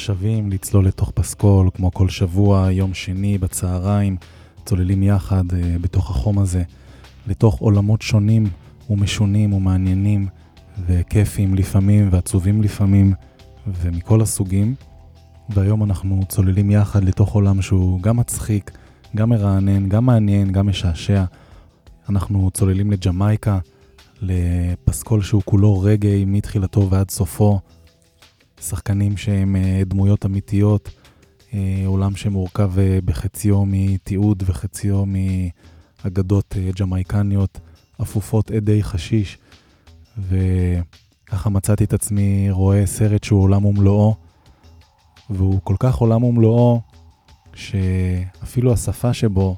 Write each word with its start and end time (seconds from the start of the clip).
השבים 0.00 0.50
לצלול 0.50 0.86
לתוך 0.86 1.10
פסקול, 1.10 1.70
כמו 1.74 1.92
כל 1.92 2.08
שבוע, 2.08 2.68
יום 2.72 2.94
שני 2.94 3.38
בצהריים, 3.38 4.16
צוללים 4.64 5.02
יחד 5.02 5.44
uh, 5.50 5.54
בתוך 5.80 6.10
החום 6.10 6.38
הזה, 6.38 6.62
לתוך 7.26 7.58
עולמות 7.58 8.02
שונים 8.02 8.46
ומשונים 8.90 9.52
ומעניינים 9.52 10.28
וכיפים 10.86 11.54
לפעמים 11.54 12.08
ועצובים 12.12 12.62
לפעמים 12.62 13.12
ומכל 13.66 14.20
הסוגים. 14.20 14.74
והיום 15.48 15.84
אנחנו 15.84 16.20
צוללים 16.28 16.70
יחד 16.70 17.04
לתוך 17.04 17.34
עולם 17.34 17.62
שהוא 17.62 18.00
גם 18.02 18.16
מצחיק, 18.16 18.70
גם 19.16 19.28
מרענן, 19.28 19.88
גם 19.88 20.06
מעניין, 20.06 20.52
גם 20.52 20.66
משעשע. 20.66 21.24
אנחנו 22.08 22.50
צוללים 22.50 22.90
לג'מייקה, 22.90 23.58
לפסקול 24.22 25.22
שהוא 25.22 25.42
כולו 25.44 25.80
רגעי 25.80 26.24
מתחילתו 26.24 26.90
ועד 26.90 27.10
סופו. 27.10 27.60
שחקנים 28.60 29.16
שהם 29.16 29.56
אה, 29.56 29.82
דמויות 29.86 30.26
אמיתיות, 30.26 30.90
אה, 31.54 31.82
עולם 31.86 32.16
שמורכב 32.16 32.78
אה, 32.78 32.98
בחציו 33.04 33.64
מתיעוד 33.66 34.42
וחציו 34.46 35.04
מאגדות 35.06 36.56
ג'מייקניות, 36.80 37.58
אפופות 38.02 38.50
עדי 38.50 38.82
חשיש, 38.82 39.38
וככה 40.18 41.50
מצאתי 41.50 41.84
את 41.84 41.92
עצמי 41.92 42.50
רואה 42.50 42.86
סרט 42.86 43.24
שהוא 43.24 43.42
עולם 43.42 43.64
ומלואו, 43.64 44.14
והוא 45.30 45.60
כל 45.64 45.76
כך 45.78 45.96
עולם 45.96 46.24
ומלואו, 46.24 46.80
שאפילו 47.54 48.72
השפה 48.72 49.12
שבו, 49.14 49.56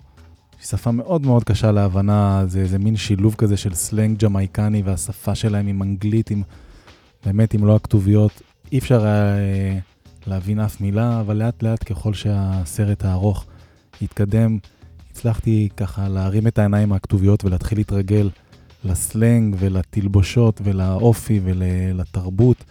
היא 0.58 0.66
שפה 0.66 0.90
מאוד 0.90 1.26
מאוד 1.26 1.44
קשה 1.44 1.72
להבנה, 1.72 2.44
זה 2.46 2.60
איזה 2.60 2.78
מין 2.78 2.96
שילוב 2.96 3.34
כזה 3.34 3.56
של 3.56 3.74
סלנג 3.74 4.24
ג'מייקני 4.24 4.82
והשפה 4.82 5.34
שלהם 5.34 5.66
עם 5.66 5.82
אנגלית, 5.82 6.30
עם, 6.30 6.42
באמת 7.26 7.54
עם 7.54 7.66
לא 7.66 7.76
הכתוביות, 7.76 8.42
אי 8.72 8.78
אפשר 8.78 9.04
היה 9.04 9.36
אה, 9.36 9.78
להבין 10.26 10.60
אף 10.60 10.80
מילה, 10.80 11.20
אבל 11.20 11.36
לאט 11.36 11.62
לאט 11.62 11.92
ככל 11.92 12.14
שהסרט 12.14 13.04
הארוך 13.04 13.46
התקדם, 14.02 14.58
הצלחתי 15.10 15.68
ככה 15.76 16.08
להרים 16.08 16.46
את 16.46 16.58
העיניים 16.58 16.88
מהכתוביות 16.88 17.44
ולהתחיל 17.44 17.78
להתרגל 17.78 18.30
לסלנג 18.84 19.56
ולתלבושות 19.58 20.60
ולאופי 20.64 21.40
ולתרבות. 21.44 22.64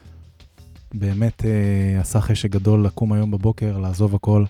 באמת 0.94 1.46
אה, 1.46 2.00
עשה 2.00 2.22
חשק 2.22 2.50
גדול 2.50 2.86
לקום 2.86 3.14
היום 3.14 3.32
בבוקר, 3.32 3.78
לעזוב 3.78 4.16
הכל 4.16 4.46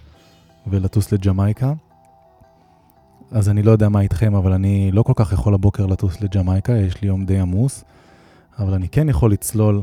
ולטוס 0.67 1.11
לג'מייקה. 1.11 1.73
אז 3.31 3.49
אני 3.49 3.63
לא 3.63 3.71
יודע 3.71 3.89
מה 3.89 4.01
איתכם, 4.01 4.35
אבל 4.35 4.53
אני 4.53 4.91
לא 4.91 5.03
כל 5.03 5.13
כך 5.15 5.31
יכול 5.31 5.53
הבוקר 5.53 5.85
לטוס 5.85 6.21
לג'מייקה, 6.21 6.73
יש 6.73 7.01
לי 7.01 7.07
יום 7.07 7.25
די 7.25 7.39
עמוס, 7.39 7.83
אבל 8.59 8.73
אני 8.73 8.89
כן 8.89 9.09
יכול 9.09 9.31
לצלול 9.31 9.81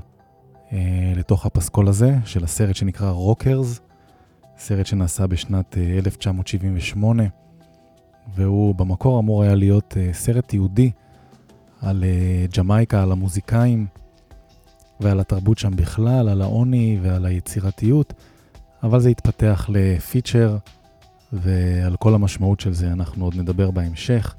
לתוך 1.16 1.46
הפסקול 1.46 1.88
הזה 1.88 2.16
של 2.24 2.44
הסרט 2.44 2.76
שנקרא 2.76 3.10
Rockers, 3.10 3.80
סרט 4.58 4.86
שנעשה 4.86 5.26
בשנת 5.26 5.78
אה, 5.78 5.98
1978, 5.98 7.22
והוא 8.34 8.74
במקור 8.74 9.20
אמור 9.20 9.42
היה 9.42 9.54
להיות 9.54 9.96
אה, 9.96 10.12
סרט 10.12 10.54
תיעודי 10.54 10.90
על 11.82 12.04
אה, 12.04 12.46
ג'מייקה, 12.56 13.02
על 13.02 13.12
המוזיקאים 13.12 13.86
ועל 15.00 15.20
התרבות 15.20 15.58
שם 15.58 15.76
בכלל, 15.76 16.28
על 16.28 16.42
העוני 16.42 16.98
ועל 17.02 17.26
היצירתיות, 17.26 18.12
אבל 18.82 19.00
זה 19.00 19.08
התפתח 19.08 19.66
ל 19.68 19.78
feature, 19.78 20.56
ועל 21.32 21.96
כל 21.96 22.14
המשמעות 22.14 22.60
של 22.60 22.72
זה 22.72 22.92
אנחנו 22.92 23.24
עוד 23.24 23.36
נדבר 23.36 23.70
בהמשך. 23.70 24.34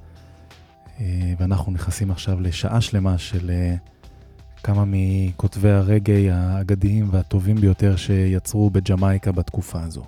אה, 1.00 1.34
ואנחנו 1.40 1.72
נכנסים 1.72 2.12
עכשיו 2.12 2.42
לשעה 2.42 2.82
שלמה 2.82 3.18
של... 3.18 3.50
אה, 3.50 3.76
כמה 4.64 4.84
מכותבי 4.88 5.70
הרגעי 5.70 6.32
האגדיים 6.32 7.08
והטובים 7.12 7.56
ביותר 7.56 7.96
שיצרו 7.96 8.70
בג'מייקה 8.70 9.32
בתקופה 9.32 9.82
הזו. 9.82 10.04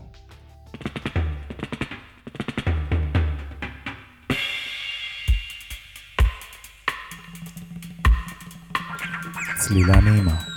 צלילה 9.57 10.01
נעימה. 10.01 10.50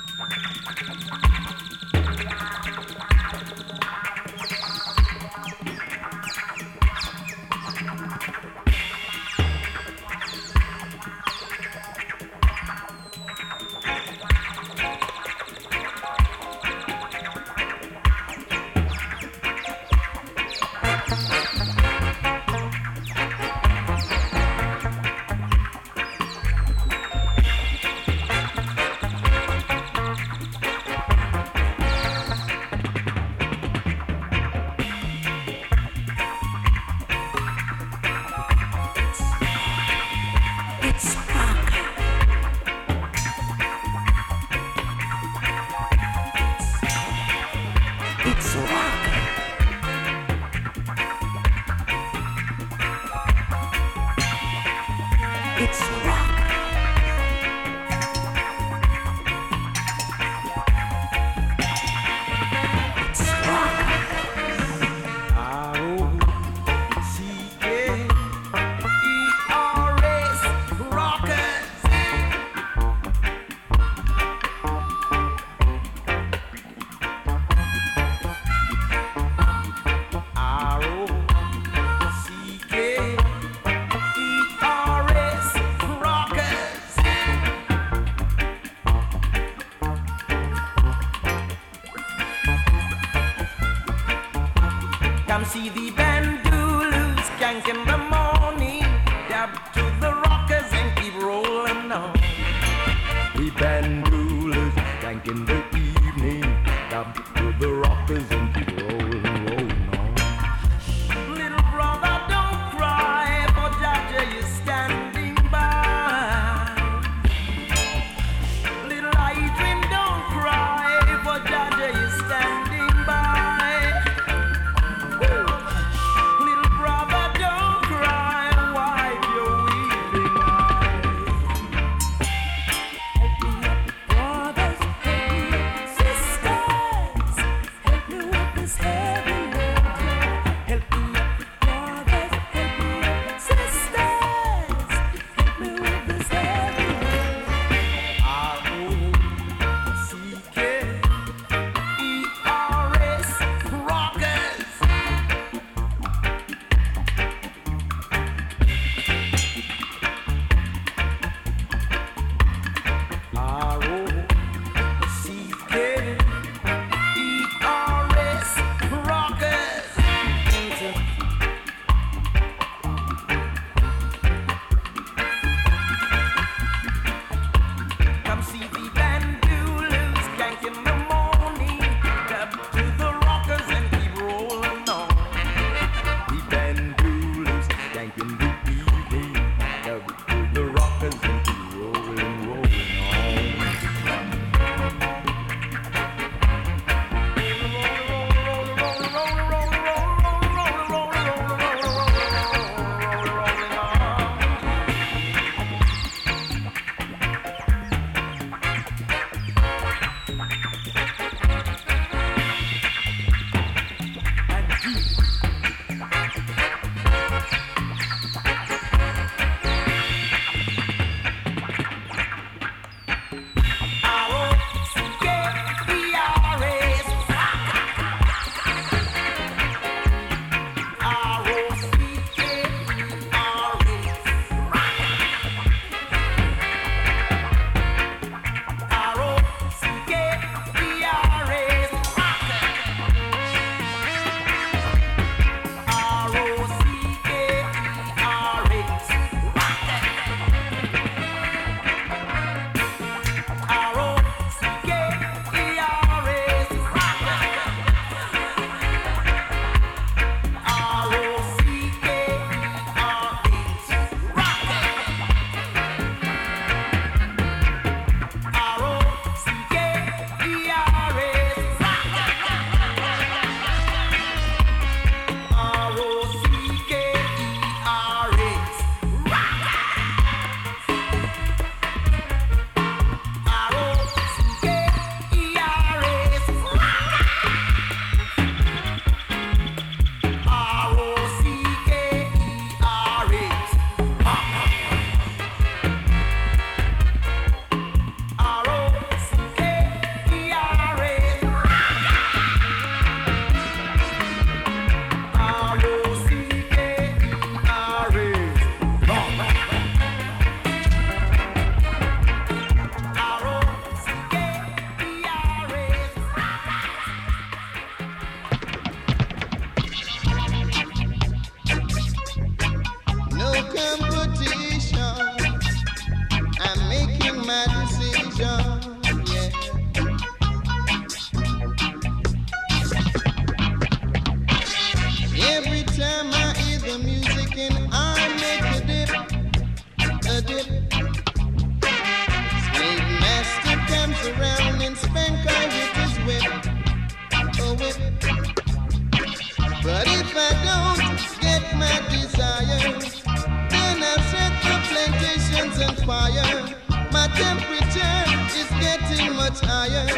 tired. 359.54 360.08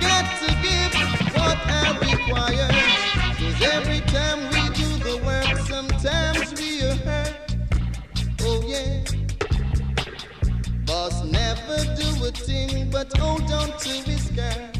Got 0.00 0.26
to 0.40 0.48
give 0.62 0.94
what 1.34 1.58
I 1.66 1.96
require. 2.00 2.68
Cause 3.38 3.62
every 3.62 4.00
time 4.00 4.40
we 4.50 4.62
do 4.74 4.88
the 5.04 5.16
work, 5.24 5.58
sometimes 5.66 6.58
we 6.58 6.82
are 6.82 6.96
hurt. 7.06 7.36
Oh 8.42 8.62
yeah. 8.66 9.04
Boss 10.86 11.24
never 11.24 11.78
do 11.94 12.24
a 12.24 12.30
thing 12.32 12.90
but 12.90 13.16
hold 13.18 13.42
on 13.52 13.68
to 13.78 13.88
his 13.88 14.24
skirt. 14.24 14.74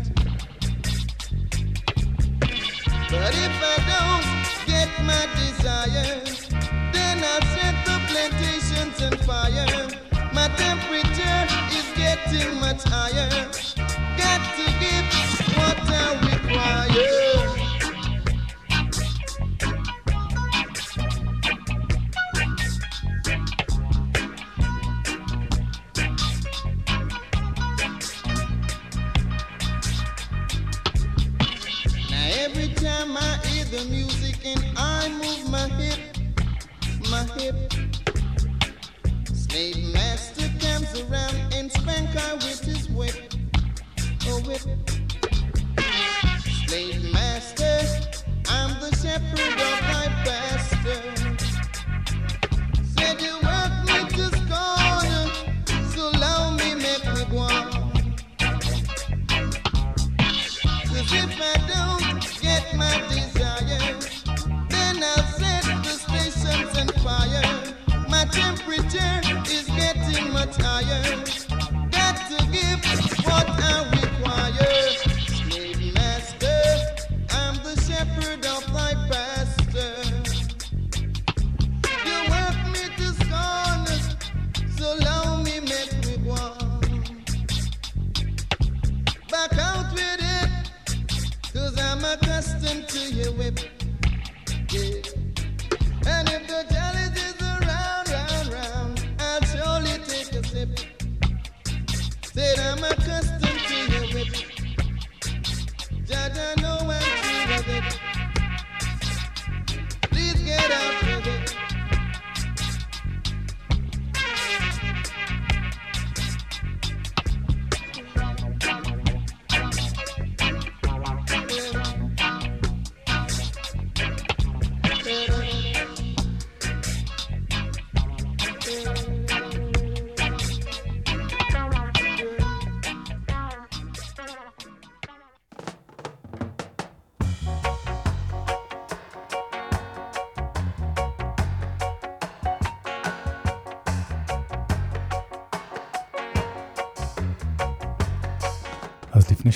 But 3.10 3.32
if 3.46 3.56
I 3.62 3.76
don't 3.92 4.66
get 4.66 4.88
my 5.04 5.24
desires, 5.36 6.48
then 6.92 7.22
I'll 7.24 7.46
set 7.54 7.76
the 7.86 7.96
plantations 8.08 9.02
on 9.02 9.16
fire. 9.26 9.88
My 10.34 10.48
temperature 10.56 11.46
is 11.72 11.86
getting 11.96 12.60
much 12.60 12.82
higher 12.84 13.67
got 14.38 14.56
to 14.56 14.72
give 14.80 15.56
what 15.56 15.90
I 15.90 16.14
require. 16.30 17.27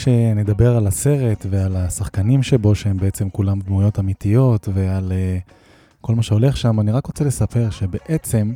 שנדבר 0.03 0.77
על 0.77 0.87
הסרט 0.87 1.47
ועל 1.51 1.77
השחקנים 1.77 2.43
שבו, 2.43 2.75
שהם 2.75 2.97
בעצם 2.97 3.31
כולם 3.31 3.61
דמויות 3.61 3.99
אמיתיות, 3.99 4.69
ועל 4.75 5.13
uh, 5.13 5.51
כל 6.01 6.15
מה 6.15 6.23
שהולך 6.23 6.57
שם, 6.57 6.81
אני 6.81 6.93
רק 6.93 7.07
רוצה 7.07 7.25
לספר 7.25 7.71
שבעצם, 7.71 8.53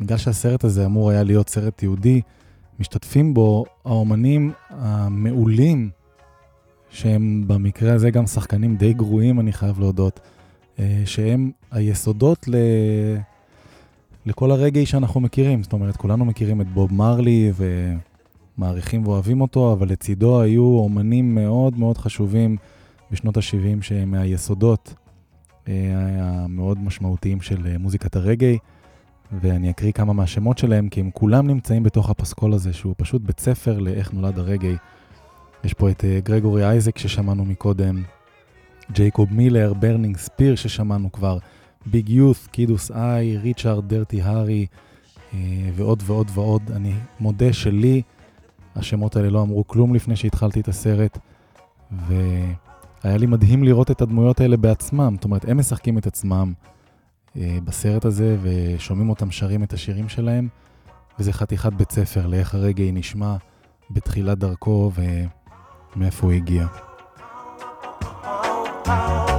בגלל 0.00 0.18
שהסרט 0.18 0.64
הזה 0.64 0.86
אמור 0.86 1.10
היה 1.10 1.22
להיות 1.22 1.48
סרט 1.48 1.82
יהודי, 1.82 2.20
משתתפים 2.80 3.34
בו 3.34 3.64
האומנים 3.84 4.52
המעולים, 4.70 5.90
שהם 6.90 7.44
במקרה 7.46 7.92
הזה 7.92 8.10
גם 8.10 8.26
שחקנים 8.26 8.76
די 8.76 8.92
גרועים, 8.92 9.40
אני 9.40 9.52
חייב 9.52 9.80
להודות, 9.80 10.20
uh, 10.76 10.80
שהם 11.04 11.50
היסודות 11.70 12.48
ל... 12.48 12.56
לכל 14.26 14.50
הרגעי 14.50 14.86
שאנחנו 14.86 15.20
מכירים. 15.20 15.62
זאת 15.62 15.72
אומרת, 15.72 15.96
כולנו 15.96 16.24
מכירים 16.24 16.60
את 16.60 16.66
בוב 16.66 16.94
מרלי 16.94 17.52
ו... 17.54 17.92
מעריכים 18.58 19.06
ואוהבים 19.06 19.40
אותו, 19.40 19.72
אבל 19.72 19.88
לצידו 19.88 20.40
היו 20.40 20.64
אומנים 20.64 21.34
מאוד 21.34 21.78
מאוד 21.78 21.98
חשובים 21.98 22.56
בשנות 23.10 23.36
ה-70 23.36 23.82
שהם 23.82 24.10
מהיסודות 24.10 24.94
אה, 25.68 25.74
המאוד 26.18 26.78
משמעותיים 26.78 27.40
של 27.40 27.66
אה, 27.66 27.78
מוזיקת 27.78 28.16
הרגאיי, 28.16 28.58
ואני 29.40 29.70
אקריא 29.70 29.92
כמה 29.92 30.12
מהשמות 30.12 30.58
שלהם, 30.58 30.88
כי 30.88 31.00
הם 31.00 31.10
כולם 31.10 31.46
נמצאים 31.46 31.82
בתוך 31.82 32.10
הפסקול 32.10 32.52
הזה, 32.52 32.72
שהוא 32.72 32.94
פשוט 32.96 33.22
בית 33.22 33.40
ספר 33.40 33.78
לאיך 33.78 34.12
נולד 34.12 34.38
הרגאיי. 34.38 34.76
יש 35.64 35.74
פה 35.74 35.90
את 35.90 36.04
אה, 36.04 36.20
גרגורי 36.24 36.64
אייזק 36.64 36.98
ששמענו 36.98 37.44
מקודם, 37.44 38.02
ג'ייקוב 38.92 39.34
מילר, 39.34 39.74
Burning 39.74 40.16
Spear 40.16 40.56
ששמענו 40.56 41.12
כבר, 41.12 41.38
Big 41.86 42.08
Youth, 42.08 42.48
Kiddus 42.50 42.90
I, 42.90 43.36
ריצ'ארד 43.36 43.88
Dirty 43.88 44.22
Harry, 44.22 44.66
ועוד 45.74 46.02
ועוד 46.06 46.30
ועוד. 46.34 46.62
אני 46.70 46.92
מודה 47.20 47.52
שלי, 47.52 48.02
השמות 48.76 49.16
האלה 49.16 49.30
לא 49.30 49.42
אמרו 49.42 49.66
כלום 49.66 49.94
לפני 49.94 50.16
שהתחלתי 50.16 50.60
את 50.60 50.68
הסרט, 50.68 51.18
והיה 51.92 53.16
לי 53.16 53.26
מדהים 53.26 53.64
לראות 53.64 53.90
את 53.90 54.00
הדמויות 54.00 54.40
האלה 54.40 54.56
בעצמם. 54.56 55.14
זאת 55.14 55.24
אומרת, 55.24 55.44
הם 55.48 55.58
משחקים 55.58 55.98
את 55.98 56.06
עצמם 56.06 56.52
אה, 57.36 57.58
בסרט 57.64 58.04
הזה, 58.04 58.36
ושומעים 58.42 59.10
אותם 59.10 59.30
שרים 59.30 59.62
את 59.62 59.72
השירים 59.72 60.08
שלהם, 60.08 60.48
וזה 61.18 61.32
חתיכת 61.32 61.72
בית 61.72 61.92
ספר 61.92 62.26
לאיך 62.26 62.54
הרגעי 62.54 62.92
נשמע 62.92 63.36
בתחילת 63.90 64.38
דרכו 64.38 64.90
ומאיפה 65.96 66.26
הוא 66.26 66.32
הגיע. 66.32 66.66
Oh, 68.22 68.66
sky. 68.86 69.35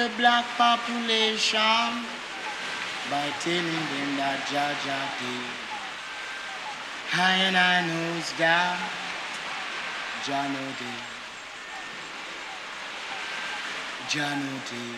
The 0.00 0.10
black 0.16 0.46
population 0.56 1.90
by 3.10 3.26
telling 3.44 3.84
them 3.92 4.10
that 4.16 4.40
Georgia 4.50 5.00
Day. 5.20 5.44
I 7.12 7.32
and 7.46 7.56
I 7.56 7.84
knows 7.88 8.32
that 8.40 8.78
Jano 10.24 10.66
Day. 10.80 11.00
Jano 14.12 14.54
Day. 14.70 14.96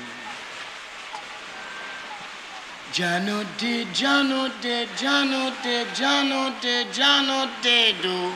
Jano 2.94 3.38
Day, 3.58 3.84
Jano 3.98 4.42
Day, 4.62 4.86
Jano 5.00 5.42
Day, 5.64 5.84
Jano 5.98 6.60
Day, 6.60 6.84
Jano 6.92 7.50
Day, 7.60 7.94
do. 8.02 8.30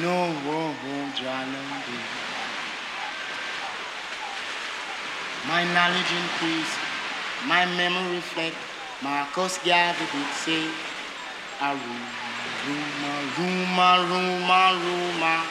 No, 0.00 0.32
whoa, 0.46 0.72
whoa, 0.72 1.10
Jano 1.20 1.62
Day. 1.84 2.18
My 5.58 5.64
knowledge 5.74 6.12
increase, 6.22 6.72
my 7.48 7.66
memory 7.66 8.14
reflect. 8.14 8.54
Marcus 9.02 9.58
Garvey 9.58 10.06
did 10.12 10.30
say, 10.38 10.70
a 11.60 11.74
rumor, 11.74 13.18
rumor, 13.34 13.96
rumor, 14.06 14.70
rumor, 14.86 15.42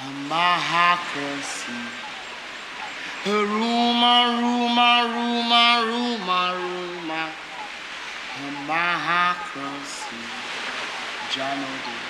a 0.00 0.08
mahacracy. 0.32 1.80
A 3.26 3.36
rumor, 3.44 4.40
rumor, 4.40 5.00
rumor, 5.12 5.76
rumor, 5.84 6.52
rumor, 6.64 7.28
a 8.40 8.48
mahacracy. 8.64 10.16
John 11.30 11.58
O'Day. 11.58 12.04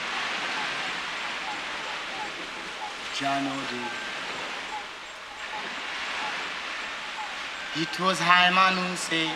John 3.18 3.46
O'Day. 3.48 4.03
It 7.76 7.98
was 7.98 8.20
Hyman 8.20 8.76
who 8.78 8.94
said, 8.94 9.34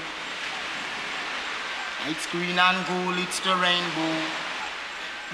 It's 2.06 2.24
green 2.30 2.54
and 2.54 2.86
gold, 2.86 3.18
it's 3.18 3.40
the 3.40 3.50
rainbow. 3.50 4.14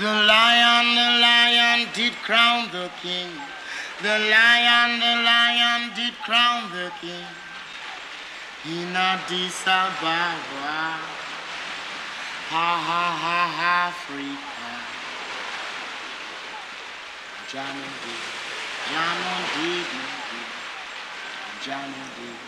The 0.01 0.25
lion, 0.25 0.97
the 0.97 1.21
lion 1.21 1.85
did 1.93 2.15
crown 2.25 2.73
the 2.73 2.89
king. 3.03 3.29
The 4.01 4.09
lion, 4.09 5.01
the 5.05 5.21
lion 5.21 5.93
did 5.93 6.17
crown 6.25 6.73
the 6.73 6.89
king. 7.05 7.29
In 8.73 8.97
Addis 8.97 9.69
Ababa, 9.69 10.97
ha 12.49 12.69
ha 12.89 13.05
ha 13.21 13.93
Africa. 13.93 14.81
Jano 17.53 17.85
did, 18.01 18.25
Jano 21.61 22.05
did. 22.17 22.41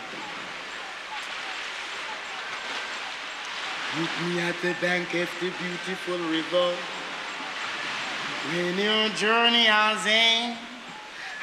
Meet 3.95 4.09
me 4.27 4.41
at 4.41 4.55
the 4.61 4.75
bank 4.81 5.13
of 5.15 5.29
the 5.39 5.49
beautiful 5.49 6.17
river. 6.27 6.75
When 8.51 8.77
your 8.77 9.09
journey 9.15 9.65
has 9.65 10.05
end, 10.05 10.57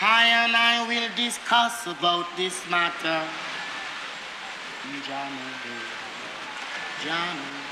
I 0.01 0.27
and 0.45 0.55
I 0.55 0.87
will 0.87 1.09
discuss 1.17 1.87
about 1.87 2.27
this 2.37 2.61
matter. 2.69 3.25
Johnny, 5.07 5.39
Johnny. 7.03 7.64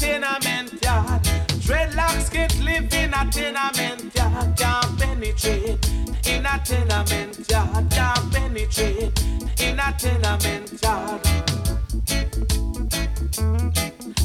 Tenement 0.00 0.72
yard. 0.82 1.22
Dreadlocks 1.66 2.32
can't 2.32 2.58
live 2.60 2.92
in 2.94 3.12
a 3.12 3.30
tenement 3.30 4.14
yard. 4.16 4.56
Can't 4.56 4.98
penetrate 4.98 5.88
in 6.26 6.46
a 6.46 6.58
tenement 6.64 7.50
yard. 7.50 7.90
Can't 7.90 8.32
penetrate 8.32 9.22
in 9.60 9.78
a 9.78 9.94
tenement 9.98 10.82
yard. 10.82 11.20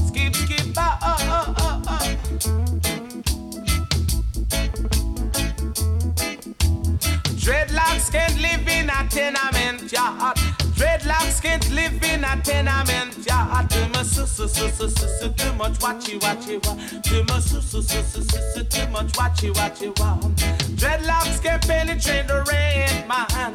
Skip, 0.07 0.35
skip, 0.35 0.77
ah, 0.77 0.97
ah, 1.01 1.19
ah, 1.27 1.53
ah, 1.57 1.81
ah. 1.87 2.05
Dreadlocks 7.43 8.11
can't 8.11 8.41
live 8.41 8.67
in 8.67 8.89
a 8.89 9.07
tenement 9.09 9.91
yard. 9.91 10.54
Can't 11.45 11.69
live 11.75 12.03
in 12.03 12.23
a 12.23 12.41
tenement 12.41 13.23
yard. 13.23 13.69
Too 13.69 13.87
much 13.89 14.07
su 14.07 14.25
su 14.25 14.47
su 14.47 14.67
su 14.67 14.89
su 14.89 15.07
su, 15.19 15.29
too 15.29 15.53
much 15.53 15.77
watchy 15.77 16.19
watchy 16.19 16.57
wa. 16.65 16.73
Too 17.03 17.23
much 17.25 17.43
su 17.43 17.61
su 17.61 17.83
su 17.83 18.01
su 18.01 18.23
su 18.23 18.39
su, 18.55 18.63
too 18.63 18.87
much 18.87 19.11
watchy 19.13 19.53
watchy 19.53 19.89
wa. 19.99 20.17
Dreadlocks 20.75 21.43
can 21.43 21.59
penetrate 21.59 22.27
the 22.27 22.43
rain, 22.49 23.07
man. 23.07 23.53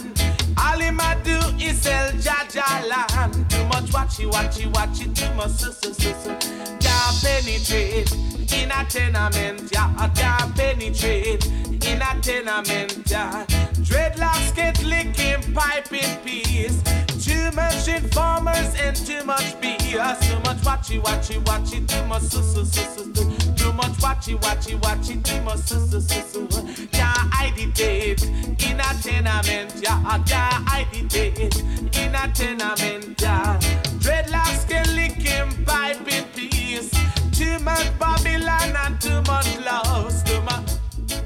All 0.56 0.78
him 0.78 1.00
a 1.00 1.18
do 1.24 1.36
is 1.58 1.82
sell 1.82 2.12
Jaja 2.12 2.88
land. 2.88 3.50
Too 3.50 3.64
much 3.64 3.90
watchy 3.90 4.30
watchy 4.30 4.70
watchy, 4.72 5.12
too 5.12 5.34
much 5.34 5.50
su 5.50 5.72
su 5.72 5.92
su 5.92 6.14
su. 6.22 6.30
Can't 6.78 7.16
penetrate 7.20 8.12
in 8.54 8.70
a 8.70 8.84
tenement 8.88 9.68
yard. 9.72 10.14
Can't 10.14 10.54
penetrate 10.54 11.44
in 11.44 12.02
a 12.02 12.20
tenement 12.22 13.10
yard. 13.10 13.48
Dreadlocks 13.82 14.54
get 14.54 14.80
licking 14.84 15.52
pipe 15.52 15.92
in 15.92 16.16
peace. 16.24 16.80
Too 17.20 17.50
much 17.52 17.86
informers 17.86 18.74
and 18.80 18.96
too 18.96 19.22
much 19.24 19.54
BS. 19.60 20.20
Too 20.26 20.38
much 20.40 20.56
watchy 20.64 20.98
watchy 21.02 21.38
watchy. 21.44 21.86
Too 21.86 22.02
much 22.06 22.22
su 22.22 22.42
su 22.42 22.64
su 22.64 22.82
su. 22.94 23.12
Too 23.56 23.72
much 23.74 23.92
watchy 24.00 24.38
watchy 24.40 24.80
watchy. 24.80 25.22
Too 25.22 25.42
much 25.42 25.58
su 25.58 25.86
su 25.86 26.00
su 26.00 26.22
su. 26.48 26.86
Can't 26.92 27.30
agitate 27.34 28.22
in 28.24 28.80
a 28.80 28.94
tenement 29.02 29.74
yard. 29.82 30.26
Can't 30.26 30.66
agitate 30.72 31.54
in 31.98 32.14
a 32.14 32.32
tenement 32.32 33.20
yard. 33.20 33.60
Dreadlocks 34.00 34.66
get 34.66 34.88
licking 34.88 35.64
pipe 35.66 36.00
in 36.08 36.24
peace. 36.34 36.90
Too 37.32 37.58
much 37.58 37.86
Babylon 37.98 38.74
and 38.86 38.98
too 38.98 39.20
much 39.22 39.58
loss. 39.60 40.22
Too 40.22 40.40
much. 40.40 40.70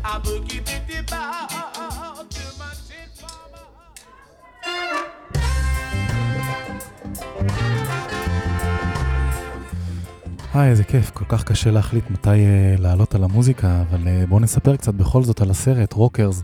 I 0.04 0.18
boogie 0.18 0.64
the 0.64 1.04
bar. 1.08 1.46
Too 2.28 2.58
much 2.58 2.90
informer. 2.90 3.60
היי, 10.54 10.70
איזה 10.70 10.84
כיף, 10.84 11.10
כל 11.10 11.24
כך 11.28 11.44
קשה 11.44 11.70
להחליט 11.70 12.10
מתי 12.10 12.28
אה, 12.28 12.80
לעלות 12.80 13.14
על 13.14 13.24
המוזיקה, 13.24 13.82
אבל 13.82 13.98
אה, 13.98 14.26
בואו 14.28 14.40
נספר 14.40 14.76
קצת 14.76 14.94
בכל 14.94 15.22
זאת 15.22 15.40
על 15.40 15.50
הסרט, 15.50 15.92
Rockers, 15.92 16.42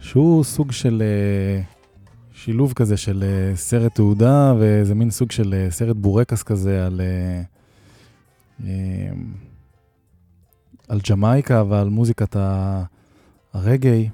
שהוא 0.00 0.44
סוג 0.44 0.72
של 0.72 1.02
אה, 1.02 2.36
שילוב 2.36 2.72
כזה 2.72 2.96
של 2.96 3.24
אה, 3.24 3.56
סרט 3.56 3.94
תעודה, 3.94 4.54
ואיזה 4.58 4.94
מין 4.94 5.10
סוג 5.10 5.32
של 5.32 5.54
אה, 5.68 5.72
סרט 5.72 5.96
בורקס 5.96 6.42
כזה 6.42 6.86
על, 6.86 7.00
אה, 7.00 8.62
אה, 8.62 8.64
על 10.88 11.00
ג'מייקה 11.10 11.64
ועל 11.68 11.88
מוזיקת 11.88 12.36
הרגעי. 13.52 14.08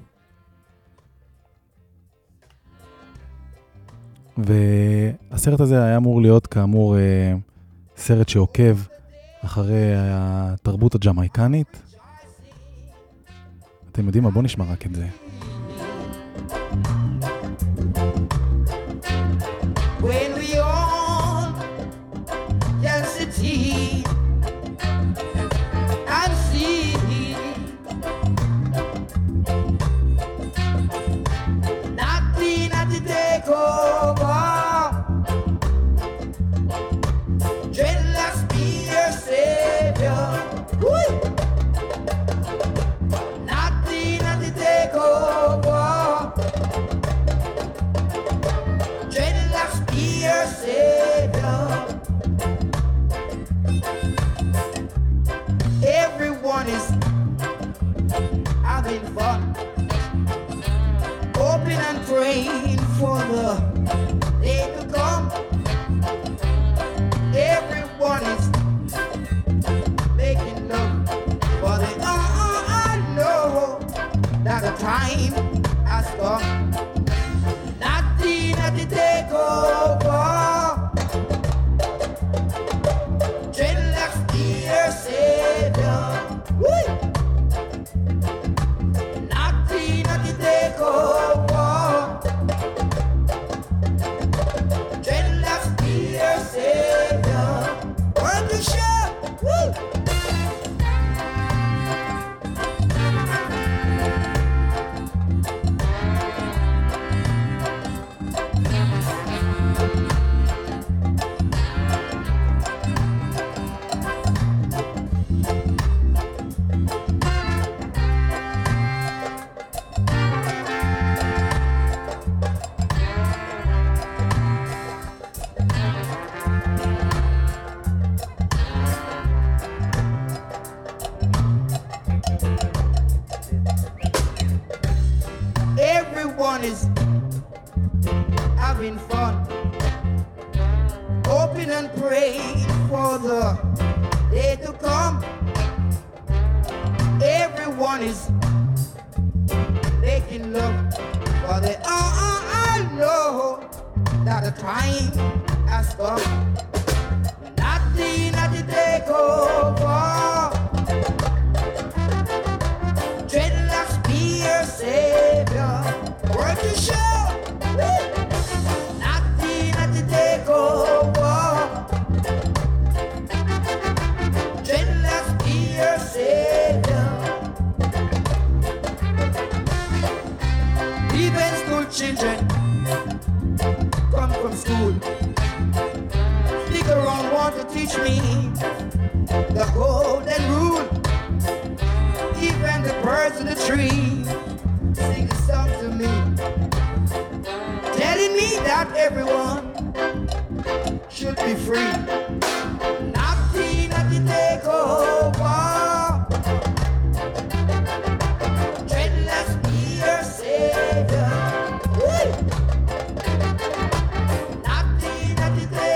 והסרט 4.37 5.59
הזה 5.59 5.83
היה 5.83 5.97
אמור 5.97 6.21
להיות 6.21 6.47
כאמור 6.47 6.95
uh, 6.95 6.99
סרט 7.97 8.29
שעוקב 8.29 8.77
אחרי 9.47 9.93
התרבות 9.95 10.95
הג'מייקנית. 10.95 11.81
אתם 13.91 14.05
יודעים 14.05 14.23
מה? 14.23 14.29
בואו 14.29 14.43
נשמע 14.43 14.65
רק 14.71 14.85
את 14.85 14.95
זה. 14.95 15.07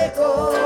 seco. 0.02 0.61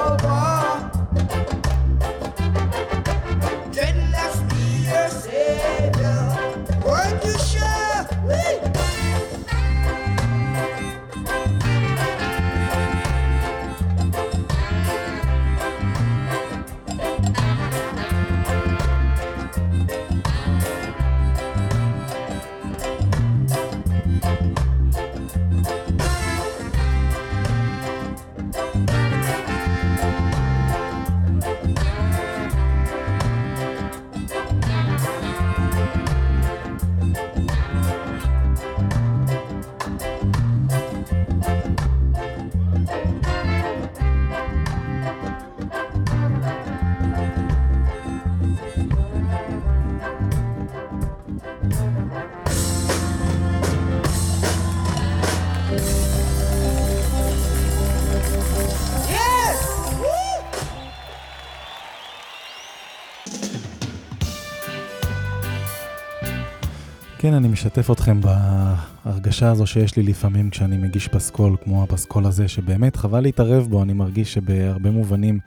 אני 67.46 67.54
משתף 67.54 67.92
אתכם 67.92 68.20
בהרגשה 68.22 69.52
הזו 69.52 69.68
שיש 69.68 69.98
לי 69.98 70.04
לפעמים 70.04 70.50
כשאני 70.50 70.78
מגיש 70.78 71.08
פסקול, 71.08 71.56
כמו 71.64 71.84
הפסקול 71.84 72.26
הזה, 72.26 72.48
שבאמת 72.48 72.96
חבל 72.96 73.20
להתערב 73.20 73.68
בו, 73.70 73.84
אני 73.84 73.94
מרגיש 73.94 74.34
שבהרבה 74.34 74.92
מובנים 74.92 75.40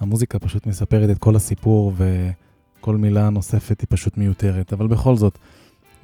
המוזיקה 0.00 0.38
פשוט 0.38 0.66
מספרת 0.66 1.10
את 1.10 1.18
כל 1.18 1.36
הסיפור 1.36 1.92
וכל 1.96 2.96
מילה 2.96 3.30
נוספת 3.30 3.80
היא 3.80 3.86
פשוט 3.90 4.16
מיותרת. 4.18 4.72
אבל 4.72 4.86
בכל 4.86 5.16
זאת, 5.16 5.38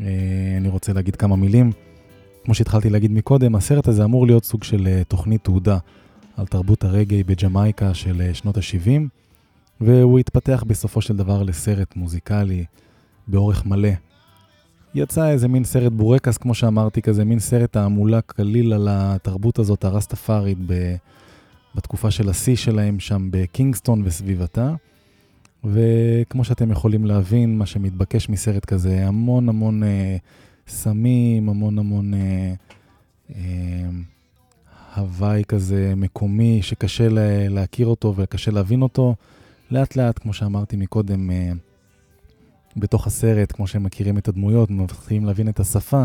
אה, 0.01 0.07
אני 0.57 0.69
רוצה 0.69 0.93
להגיד 0.93 1.17
כמה 1.17 1.37
מילים. 1.37 1.73
כמו 2.45 2.55
שהתחלתי 2.55 2.91
להגיד 2.91 3.13
מקודם, 3.13 3.55
הסרט 3.55 3.89
הזה 3.89 4.05
אמור 4.05 4.27
להיות 4.27 4.45
סוג 4.45 4.65
של 4.65 4.87
אה, 4.87 5.03
תוכנית 5.09 5.45
תעודה 5.45 5.79
על 6.37 6.47
תרבות 6.47 6.85
הרגעי 6.85 7.23
בג'מייקה 7.23 7.95
של 7.95 8.21
אה, 8.21 8.35
שנות 8.35 8.57
ה-70, 8.57 8.91
והוא 9.81 10.19
התפתח 10.19 10.65
בסופו 10.67 11.01
של 11.01 11.17
דבר 11.17 11.43
לסרט 11.43 11.97
מוזיקלי 11.97 12.65
באורך 13.29 13.67
מלא. 13.67 14.08
יצא 14.99 15.31
איזה 15.31 15.49
מין 15.49 15.65
סרט 15.65 15.93
בורקס, 15.93 16.39
כמו 16.39 16.55
שאמרתי, 16.55 17.03
כזה 17.03 17.25
מין 17.25 17.39
סרט 17.39 17.73
תעמולה 17.73 18.21
קליל 18.21 18.73
על 18.73 18.89
התרבות 18.91 19.59
הזאת, 19.59 19.85
הרסטפארית, 19.85 20.59
ב... 20.67 20.95
בתקופה 21.75 22.11
של 22.11 22.29
השיא 22.29 22.57
שלהם 22.57 23.01
שם 23.01 23.29
בקינגסטון 23.31 24.03
וסביבתה. 24.05 24.75
וכמו 25.65 26.45
שאתם 26.45 26.71
יכולים 26.71 27.05
להבין, 27.05 27.59
מה 27.59 27.67
שמתבקש 27.67 28.29
מסרט 28.29 28.65
כזה, 28.65 29.07
המון 29.07 29.49
המון 29.49 29.83
אה, 29.83 30.17
סמים, 30.69 31.49
המון 31.49 31.79
המון 31.79 32.15
אה, 32.15 32.53
אה, 33.35 33.89
הוואי 34.97 35.43
כזה 35.49 35.93
מקומי, 35.97 36.63
שקשה 36.63 37.09
לה, 37.09 37.49
להכיר 37.49 37.87
אותו 37.87 38.15
וקשה 38.17 38.51
להבין 38.51 38.83
אותו. 38.83 39.15
לאט 39.71 39.97
לאט, 39.97 40.19
כמו 40.19 40.33
שאמרתי 40.33 40.77
מקודם, 40.77 41.31
אה, 41.31 41.53
בתוך 42.81 43.07
הסרט, 43.07 43.53
כמו 43.53 43.67
שהם 43.67 43.83
מכירים 43.83 44.19
את 44.19 44.29
הדמויות, 44.29 44.71
מתחילים 44.71 45.25
להבין 45.25 45.49
את 45.49 45.61
השפה. 45.61 46.05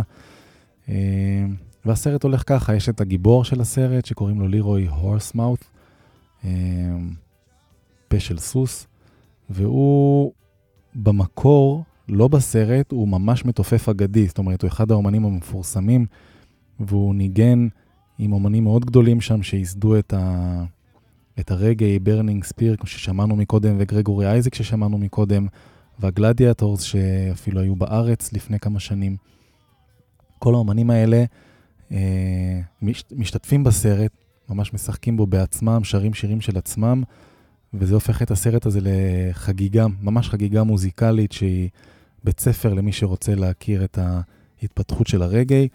אה, 0.90 1.46
והסרט 1.86 2.24
הולך 2.24 2.44
ככה, 2.46 2.76
יש 2.76 2.90
את 2.90 3.02
הגיבור 3.02 3.44
של 3.44 3.62
הסרט, 3.62 4.06
שקוראים 4.06 4.40
לו 4.40 4.48
לירוי 4.48 4.88
הורסמאוט, 4.88 5.66
אה, 6.46 6.50
פה 8.08 8.20
של 8.20 8.38
סוס, 8.38 8.88
והוא 9.50 10.32
במקור, 10.96 11.84
לא 12.10 12.28
בסרט, 12.28 12.92
הוא 12.92 13.08
ממש 13.08 13.46
מתופף 13.46 13.90
אגדי, 13.90 14.28
זאת 14.28 14.38
אומרת, 14.38 14.62
הוא 14.62 14.68
אחד 14.68 14.92
האומנים 14.92 15.26
המפורסמים, 15.26 16.06
והוא 16.80 17.16
ניגן 17.16 17.68
עם 18.20 18.34
אומנים 18.34 18.64
מאוד 18.64 18.86
גדולים 18.86 19.22
שם, 19.22 19.44
שייסדו 19.44 20.00
את, 20.00 20.14
ה... 20.14 20.64
את 21.40 21.52
הרגאיי, 21.52 22.00
Burning 22.00 22.44
Spear, 22.44 22.76
כמו 22.76 22.88
ששמענו 22.88 23.36
מקודם, 23.36 23.76
וגרגורי 23.80 24.28
אייזק 24.28 24.56
ששמענו 24.56 24.98
מקודם, 24.98 25.48
וה 26.00 26.13
Gladiators 26.13 26.82
שאפילו 26.82 27.62
היו 27.62 27.76
בארץ 27.76 28.34
לפני 28.34 28.60
כמה 28.60 28.80
שנים. 28.80 29.18
כל 30.40 30.54
האומנים 30.54 30.90
האלה 30.90 31.24
אה, 31.92 32.60
מש, 32.82 33.04
משתתפים 33.12 33.64
בסרט, 33.64 34.12
ממש 34.50 34.74
משחקים 34.74 35.18
בו 35.18 35.28
בעצמם, 35.28 35.84
שרים 35.84 36.14
שירים 36.14 36.42
של 36.42 36.58
עצמם, 36.58 37.04
וזה 37.74 37.94
הופך 37.94 38.22
את 38.22 38.32
הסרט 38.32 38.66
הזה 38.66 38.80
לחגיגה, 38.82 39.86
ממש 40.02 40.30
חגיגה 40.30 40.64
מוזיקלית 40.64 41.32
שהיא 41.32 41.70
בית 42.24 42.40
ספר 42.40 42.74
למי 42.74 42.92
שרוצה 42.92 43.36
להכיר 43.36 43.84
את 43.84 43.98
ההתפתחות 44.62 45.08
של 45.08 45.22
הרגאיי, 45.22 45.68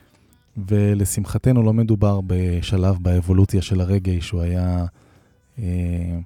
ולשמחתנו 0.69 1.63
לא 1.63 1.73
מדובר 1.73 2.21
בשלב 2.27 2.97
באבולוציה 3.01 3.63
של 3.63 3.81
הרגעי 3.81 4.21
שהוא 4.21 4.41
היה 4.41 4.85
אה, 5.59 6.19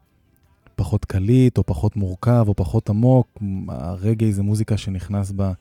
פחות 0.83 1.05
קליט, 1.05 1.59
או 1.59 1.67
פחות 1.67 1.97
מורכב, 1.97 2.45
או 2.49 2.55
פחות 2.55 2.91
עמוק. 2.91 3.39
הרגעי 3.69 4.33
זה 4.33 4.43
מוזיקה 4.43 4.77
שנכנס 4.77 5.31
בה 5.31 5.53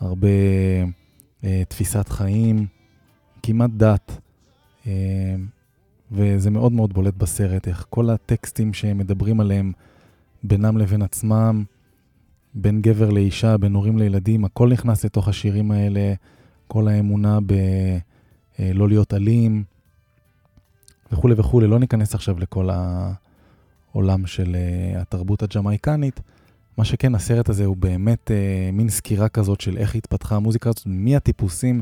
הרבה 0.00 0.28
אה, 1.44 1.62
תפיסת 1.68 2.08
חיים, 2.08 2.66
כמעט 3.42 3.70
דת. 3.76 4.18
אה, 4.86 5.36
וזה 6.12 6.50
מאוד 6.50 6.72
מאוד 6.72 6.92
בולט 6.92 7.14
בסרט, 7.14 7.68
איך 7.68 7.86
כל 7.90 8.10
הטקסטים 8.10 8.74
שהם 8.74 8.98
מדברים 8.98 9.40
עליהם 9.40 9.72
בינם 10.42 10.78
לבין 10.78 11.02
עצמם, 11.02 11.64
בין 12.54 12.80
גבר 12.82 13.10
לאישה, 13.10 13.56
בין 13.56 13.74
הורים 13.74 13.98
לילדים, 13.98 14.44
הכל 14.44 14.68
נכנס 14.68 15.04
לתוך 15.04 15.28
השירים 15.28 15.70
האלה, 15.70 16.14
כל 16.66 16.88
האמונה 16.88 17.38
בלא 17.40 18.88
להיות 18.88 19.14
אלים 19.14 19.64
וכולי 21.12 21.34
וכולי. 21.38 21.66
לא 21.66 21.78
ניכנס 21.78 22.14
עכשיו 22.14 22.38
לכל 22.38 22.68
העולם 23.94 24.26
של 24.26 24.56
אה, 24.56 25.00
התרבות 25.00 25.42
הג'מייקנית. 25.42 26.20
מה 26.78 26.84
שכן, 26.84 27.14
הסרט 27.14 27.48
הזה 27.48 27.64
הוא 27.64 27.76
באמת 27.76 28.30
אה, 28.30 28.70
מין 28.72 28.88
סקירה 28.88 29.28
כזאת 29.28 29.60
של 29.60 29.76
איך 29.76 29.94
התפתחה 29.94 30.36
המוזיקה 30.36 30.70
הזאת, 30.70 30.82
מי 30.86 31.16
הטיפוסים 31.16 31.80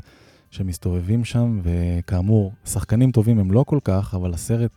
שמסתובבים 0.51 1.25
שם, 1.25 1.61
וכאמור, 1.63 2.53
שחקנים 2.65 3.13
טובים 3.13 3.39
הם 3.39 3.51
לא 3.51 3.65
כל 3.67 3.79
כך, 3.85 4.15
אבל 4.15 4.35
הסרט 4.35 4.71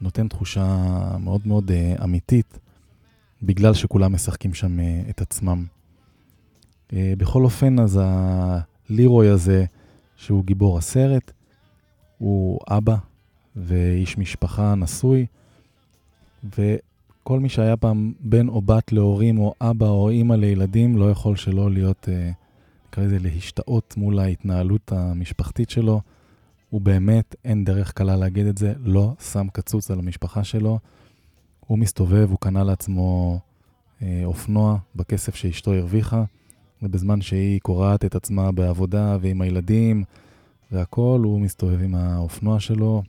נותן 0.00 0.28
תחושה 0.28 0.86
מאוד 1.20 1.40
מאוד 1.44 1.70
uh, 1.70 2.04
אמיתית, 2.04 2.58
בגלל 3.42 3.74
שכולם 3.74 4.12
משחקים 4.12 4.54
שם 4.54 4.78
uh, 4.78 5.10
את 5.10 5.20
עצמם. 5.20 5.64
Uh, 6.88 6.92
בכל 7.18 7.44
אופן, 7.44 7.78
אז 7.78 8.00
הלירוי 8.02 9.28
הזה, 9.28 9.64
שהוא 10.16 10.44
גיבור 10.44 10.78
הסרט, 10.78 11.32
הוא 12.18 12.60
אבא 12.68 12.96
ואיש 13.56 14.18
משפחה 14.18 14.74
נשוי, 14.74 15.26
וכל 16.58 17.40
מי 17.40 17.48
שהיה 17.48 17.76
פעם 17.76 18.12
בן 18.20 18.48
או 18.48 18.62
בת 18.62 18.92
להורים, 18.92 19.38
או 19.38 19.54
אבא 19.60 19.86
או 19.86 20.10
אימא 20.10 20.34
לילדים, 20.34 20.98
לא 20.98 21.10
יכול 21.10 21.36
שלא 21.36 21.70
להיות, 21.70 22.08
אה, 22.08 22.30
נקרא 22.88 23.04
לזה, 23.04 23.18
להשתאות 23.18 23.94
מול 23.96 24.18
ההתנהלות 24.18 24.92
המשפחתית 24.92 25.70
שלו. 25.70 26.00
הוא 26.70 26.80
באמת, 26.80 27.34
אין 27.44 27.64
דרך 27.64 27.92
קלה 27.92 28.16
להגיד 28.16 28.46
את 28.46 28.58
זה, 28.58 28.72
לא 28.84 29.12
שם 29.32 29.46
קצוץ 29.52 29.90
על 29.90 29.98
המשפחה 29.98 30.44
שלו. 30.44 30.78
הוא 31.66 31.78
מסתובב, 31.78 32.26
הוא 32.30 32.38
קנה 32.40 32.64
לעצמו 32.64 33.38
אה, 34.02 34.22
אופנוע 34.24 34.78
בכסף 34.96 35.34
שאשתו 35.34 35.74
הרוויחה, 35.74 36.24
ובזמן 36.82 37.20
שהיא 37.20 37.60
קורעת 37.60 38.04
את 38.04 38.14
עצמה 38.14 38.52
בעבודה 38.52 39.16
ועם 39.20 39.40
הילדים 39.40 40.04
והכול, 40.72 41.20
הוא 41.20 41.40
מסתובב 41.40 41.82
עם 41.82 41.94
האופנוע 41.94 42.60
שלו 42.60 43.02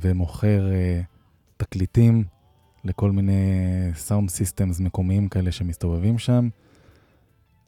ומוכר 0.00 0.70
אה, 0.72 1.00
תקליטים 1.56 2.24
לכל 2.84 3.12
מיני 3.12 3.42
סאונד 3.94 4.30
סיסטמס 4.30 4.80
מקומיים 4.80 5.28
כאלה 5.28 5.52
שמסתובבים 5.52 6.18
שם. 6.18 6.48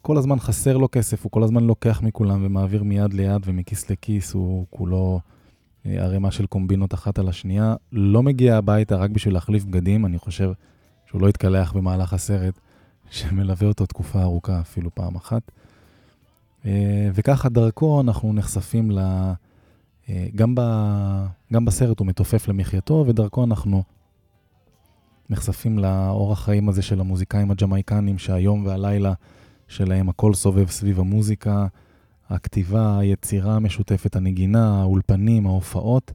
כל 0.03 0.17
הזמן 0.17 0.39
חסר 0.39 0.77
לו 0.77 0.89
כסף, 0.93 1.25
הוא 1.25 1.33
כל 1.33 1.43
הזמן 1.43 1.65
לוקח 1.65 2.03
מכולם 2.03 2.45
ומעביר 2.47 2.83
מיד 2.83 3.13
ליד 3.13 3.43
ומכיס 3.45 3.91
לכיס, 3.91 4.33
הוא 4.33 4.67
כולו 4.71 5.21
אה, 5.87 6.05
ערימה 6.05 6.31
של 6.31 6.47
קומבינות 6.47 6.95
אחת 6.95 7.19
על 7.19 7.29
השנייה. 7.29 7.75
לא 7.93 8.23
מגיע 8.23 8.57
הביתה 8.57 8.97
רק 8.97 9.11
בשביל 9.11 9.35
להחליף 9.35 9.65
בגדים, 9.65 10.07
אני 10.07 10.19
חושב 10.19 10.53
שהוא 11.07 11.21
לא 11.21 11.29
התקלח 11.29 11.73
במהלך 11.73 12.13
הסרט, 12.13 12.61
שמלווה 13.11 13.69
אותו 13.69 13.87
תקופה 13.87 14.23
ארוכה, 14.23 14.61
אפילו 14.61 14.95
פעם 14.95 15.17
אחת. 15.17 15.43
אה, 16.67 17.09
וככה 17.15 17.49
דרכו 17.49 18.01
אנחנו 18.01 18.33
נחשפים 18.33 18.91
ל... 18.91 18.99
אה, 18.99 19.33
גם, 20.35 20.55
ב... 20.55 20.61
גם 21.53 21.65
בסרט 21.65 21.99
הוא 21.99 22.07
מתופף 22.07 22.49
למחייתו, 22.49 23.05
ודרכו 23.09 23.45
אנחנו 23.45 23.83
נחשפים 25.31 25.79
לאורח 25.79 26.45
חיים 26.45 26.69
הזה 26.69 26.83
של 26.83 27.01
המוזיקאים 27.01 27.51
הג'מייקנים, 27.51 28.19
שהיום 28.19 28.67
והלילה 28.67 29.13
שלהם 29.69 30.09
הכל 30.09 30.35
סובב 30.35 30.71
סביב 30.71 31.01
המוזיקה, 31.01 31.67
הכתיבה, 32.31 32.99
היצירה 32.99 33.57
המשותפת, 33.57 34.17
הנגינה, 34.17 34.81
האולפנים, 34.81 35.47
ההופעות. 35.47 36.13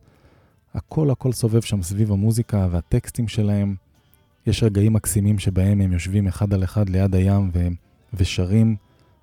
הכל 0.73 1.11
הכל 1.11 1.31
סובב 1.31 1.61
שם 1.61 1.81
סביב 1.81 2.11
המוזיקה 2.11 2.67
והטקסטים 2.71 3.27
שלהם. 3.27 3.75
יש 4.47 4.63
רגעים 4.63 4.93
מקסימים 4.93 5.39
שבהם 5.39 5.81
הם 5.81 5.93
יושבים 5.93 6.27
אחד 6.27 6.53
על 6.53 6.63
אחד 6.63 6.89
ליד 6.89 7.15
הים 7.15 7.51
ו... 7.53 7.67
ושרים. 8.13 8.75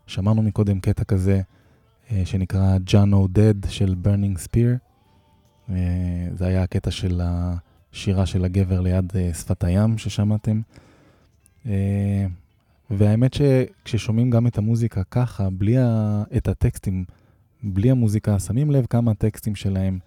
שמענו 0.06 0.42
מקודם 0.42 0.80
קטע 0.80 1.04
כזה 1.04 1.34
אה, 1.34 1.40
שנקרא 2.24 2.78
John 2.86 3.12
O'Dead 3.12 3.68
של 3.68 3.94
Burning 4.04 4.38
Spear. 4.48 4.78
אה, 5.70 5.74
זה 6.34 6.46
היה 6.46 6.62
הקטע 6.62 6.90
של 6.90 7.20
השירה 7.24 8.26
של 8.26 8.44
הגבר 8.44 8.80
ליד 8.80 9.12
אה, 9.14 9.34
שפת 9.34 9.64
הים 9.64 9.98
ששמעתם. 9.98 10.60
והאמת 12.90 13.34
שכששומעים 13.34 14.30
גם 14.30 14.46
את 14.46 14.58
המוזיקה 14.58 15.02
ככה, 15.04 15.50
בלי 15.50 15.78
ה... 15.78 16.22
את 16.36 16.48
הטקסטים, 16.48 17.04
בלי 17.62 17.90
המוזיקה, 17.90 18.38
שמים 18.38 18.70
לב 18.70 18.86
כמה 18.90 19.10
הטקסטים 19.10 19.54
שלהם 19.54 19.98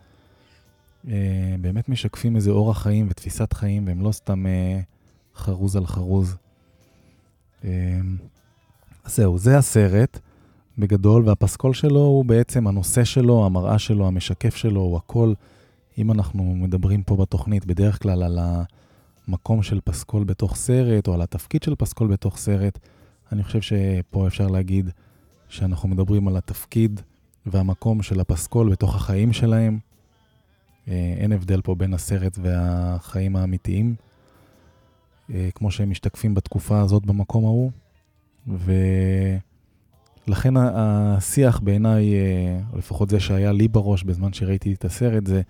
באמת 1.62 1.90
משקפים 1.90 2.36
איזה 2.36 2.52
אורח 2.52 2.82
חיים 2.82 3.08
ותפיסת 3.10 3.54
חיים, 3.54 3.88
והם 3.88 4.02
לא 4.02 4.12
סתם 4.12 4.46
חרוז 5.36 5.76
על 5.76 5.86
חרוז. 5.86 6.36
אז 7.64 7.70
זהו, 9.06 9.38
זה 9.38 9.58
הסרט 9.58 10.20
בגדול, 10.78 11.28
והפסקול 11.28 11.74
שלו 11.74 12.00
הוא 12.00 12.26
בעצם 12.26 12.68
הנושא 12.68 13.04
שלו, 13.04 13.46
המראה 13.46 13.80
שלו, 13.80 14.08
המשקף 14.08 14.56
שלו, 14.56 14.82
הוא 14.82 14.98
הכל. 14.98 15.34
אם 15.98 16.12
אנחנו 16.12 16.44
מדברים 16.44 17.04
פה 17.04 17.16
בתוכנית 17.16 17.66
בדרך 17.66 18.02
כלל 18.02 18.24
על 18.24 18.40
המקום 19.28 19.64
של 19.64 19.80
פסקול 19.84 20.24
בתוך 20.24 20.56
סרט, 20.56 21.08
או 21.08 21.14
על 21.14 21.22
התפקיד 21.22 21.64
של 21.64 21.76
פסקול 21.76 22.08
בתוך 22.08 22.38
סרט, 22.38 22.80
אני 23.32 23.44
חושב 23.44 23.62
שפה 23.62 24.28
אפשר 24.28 24.48
להגיד 24.48 24.90
שאנחנו 25.50 25.90
מדברים 25.90 26.28
על 26.28 26.38
התפקיד 26.38 27.02
והמקום 27.46 28.02
של 28.02 28.20
הפסקול 28.20 28.72
בתוך 28.72 28.96
החיים 28.96 29.34
שלהם. 29.34 29.80
אה, 30.88 31.14
אין 31.18 31.32
הבדל 31.32 31.62
פה 31.62 31.76
בין 31.76 31.94
הסרט 31.94 32.38
והחיים 32.42 33.36
האמיתיים, 33.36 33.96
אה, 35.34 35.50
כמו 35.56 35.72
שהם 35.72 35.90
משתקפים 35.90 36.34
בתקופה 36.34 36.80
הזאת 36.82 37.06
במקום 37.06 37.46
ההוא. 37.46 37.72
ולכן 40.28 40.54
השיח 40.58 41.60
בעיניי, 41.60 42.14
אה, 42.14 42.60
או 42.74 42.78
לפחות 42.78 43.10
זה 43.10 43.20
שהיה 43.20 43.52
לי 43.52 43.68
בראש 43.68 44.04
בזמן 44.04 44.34
שראיתי 44.34 44.74
את 44.74 44.86
הסרט, 44.86 45.28
זה 45.28 45.42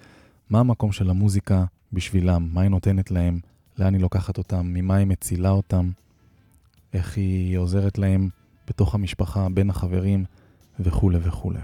מה 0.49 0.59
המקום 0.59 0.91
של 0.91 1.09
המוזיקה 1.09 1.65
בשבילם, 1.93 2.49
מה 2.53 2.61
היא 2.61 2.69
נותנת 2.69 3.11
להם, 3.11 3.39
לאן 3.77 3.93
היא 3.93 4.01
לוקחת 4.01 4.37
אותם, 4.37 4.61
ממה 4.73 4.95
היא 4.95 5.07
מצילה 5.07 5.49
אותם, 5.49 5.89
איך 6.93 7.17
היא 7.17 7.57
עוזרת 7.57 7.97
להם 7.97 8.29
בתוך 8.67 8.95
המשפחה, 8.95 9.47
בין 9.49 9.69
החברים 9.69 10.25
וכולי 10.79 11.17
וכולי. 11.21 11.59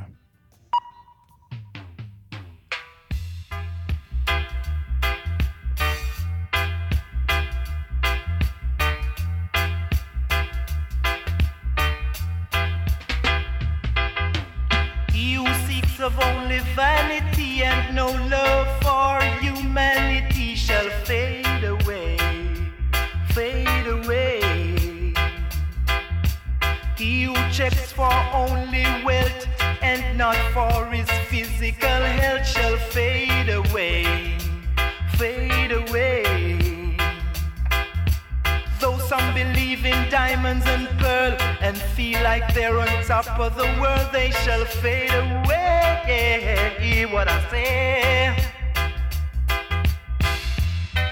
Like 42.31 42.53
they're 42.53 42.79
on 42.79 42.87
top 43.03 43.27
of 43.45 43.57
the 43.57 43.69
world, 43.81 44.07
they 44.13 44.31
shall 44.43 44.63
fade 44.63 45.13
away. 45.25 45.83
Yeah, 46.07 46.69
hear 46.79 47.07
what 47.09 47.27
I 47.27 47.37
say. 47.51 48.33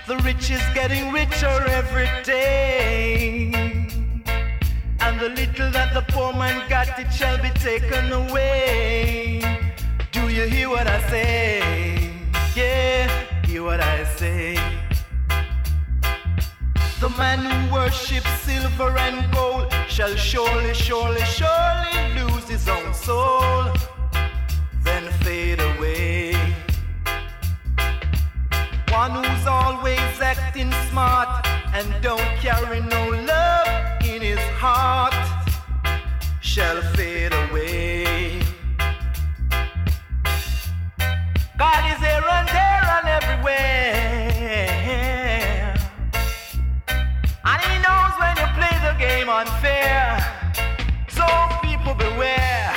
The 0.07 0.15
rich 0.27 0.49
is 0.49 0.65
getting 0.73 1.11
richer 1.11 1.57
every 1.79 2.09
day. 2.23 3.51
And 5.01 5.19
the 5.19 5.29
little 5.39 5.69
that 5.71 5.89
the 5.93 6.03
poor 6.13 6.31
man 6.31 6.57
got, 6.69 6.87
it 6.97 7.11
shall 7.11 7.37
be 7.47 7.49
taken 7.67 8.05
away. 8.13 9.41
Do 10.13 10.21
you 10.29 10.45
hear 10.55 10.69
what 10.69 10.87
I 10.87 10.99
say? 11.09 12.11
Yeah, 12.55 13.09
hear 13.45 13.63
what 13.63 13.81
I 13.81 14.05
say. 14.19 14.78
The 16.99 17.09
man 17.11 17.39
who 17.39 17.73
worships 17.73 18.29
silver 18.41 18.97
and 18.97 19.31
gold 19.33 19.73
shall 19.87 20.13
surely, 20.15 20.73
surely, 20.73 21.21
surely 21.21 21.97
lose 22.19 22.49
his 22.49 22.67
own 22.67 22.93
soul, 22.93 23.71
then 24.83 25.09
fade 25.23 25.61
away. 25.61 26.33
One 28.89 29.11
who's 29.23 29.47
always 29.47 30.19
acting 30.19 30.73
smart 30.89 31.47
and 31.73 31.87
don't 32.01 32.31
carry 32.43 32.81
no 32.81 33.09
love 33.09 34.03
in 34.03 34.21
his 34.21 34.43
heart 34.59 35.15
shall 36.41 36.81
fade 36.95 37.31
away. 37.31 38.41
God 41.57 41.81
is 41.93 41.99
here 42.05 42.27
and 42.37 42.47
there 42.49 42.85
and 42.97 43.07
everywhere. 43.23 44.08
Game 49.29 49.47
unfair. 49.47 50.19
So 51.07 51.25
people 51.61 51.93
beware, 51.93 52.73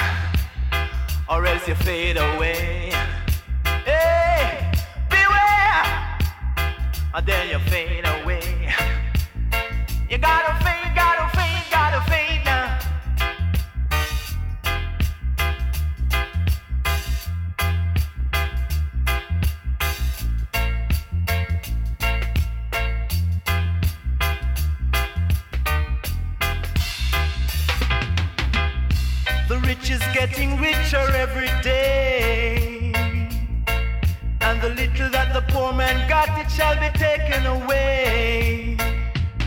or 1.29 1.47
else 1.47 1.67
you 1.69 1.75
fade 1.75 2.17
away. 2.17 2.93
Hey, 3.85 4.71
beware, 5.09 5.85
and 7.15 7.27
then 7.27 7.49
you 7.51 7.59
fade 7.71 8.05
away. 8.05 8.75
You 10.11 10.19
gotta 10.19 10.55
fade, 10.65 10.92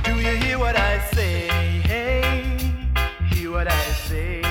Do 0.04 0.16
you 0.16 0.36
hear 0.36 0.60
what 0.60 0.76
I 0.76 1.00
say? 1.14 1.48
Hey, 1.92 2.22
hear 3.32 3.52
what 3.52 3.68
I 3.68 3.86
say. 4.08 4.42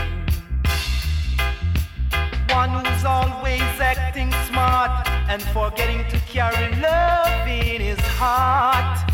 One 2.49 2.71
who's 2.71 3.05
always 3.05 3.61
acting 3.93 4.33
smart 4.49 5.07
and 5.29 5.43
forgetting 5.43 6.05
to 6.09 6.19
carry 6.27 6.75
love 6.81 7.47
in 7.47 7.81
his 7.83 8.01
heart 8.19 9.11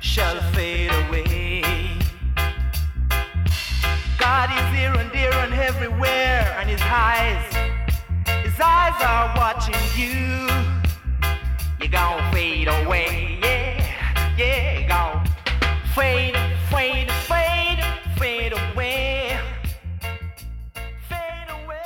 shall 0.00 0.40
fade 0.52 0.92
away. 1.08 1.62
God 4.18 4.50
is 4.58 4.78
here 4.78 4.94
and 4.94 5.10
there 5.10 5.32
and 5.44 5.54
everywhere, 5.54 6.56
and 6.58 6.70
his 6.70 6.82
eyes, 6.82 7.44
his 8.44 8.58
eyes 8.60 8.98
are 9.02 9.34
watching 9.36 9.74
you. 9.96 10.71
Gon' 11.92 12.32
fade 12.32 12.68
away, 12.68 13.38
yeah, 13.42 14.34
yeah, 14.38 14.88
gon' 14.88 15.26
fade, 15.94 16.34
fade, 16.70 17.10
fade, 17.28 17.84
fade 18.16 18.54
away, 18.54 19.38
fade 21.10 21.50
away. 21.50 21.82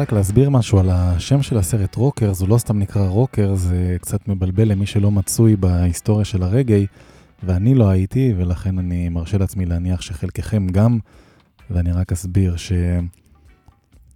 רק 0.00 0.12
להסביר 0.12 0.50
משהו 0.50 0.78
על 0.78 0.90
השם 0.90 1.42
של 1.42 1.58
הסרט 1.58 1.94
Rockers, 1.94 2.40
הוא 2.40 2.48
לא 2.48 2.58
סתם 2.58 2.78
נקרא 2.78 3.08
Rockers, 3.08 3.54
זה 3.54 3.96
קצת 4.00 4.28
מבלבל 4.28 4.68
למי 4.68 4.86
שלא 4.86 5.10
מצוי 5.10 5.56
בהיסטוריה 5.56 6.24
של 6.24 6.42
הרגעי, 6.42 6.86
ואני 7.42 7.74
לא 7.74 7.88
הייתי, 7.88 8.34
ולכן 8.36 8.78
אני 8.78 9.08
מרשה 9.08 9.38
לעצמי 9.38 9.66
להניח 9.66 10.00
שחלקכם 10.00 10.66
גם, 10.66 10.98
ואני 11.70 11.92
רק 11.92 12.12
אסביר 12.12 12.56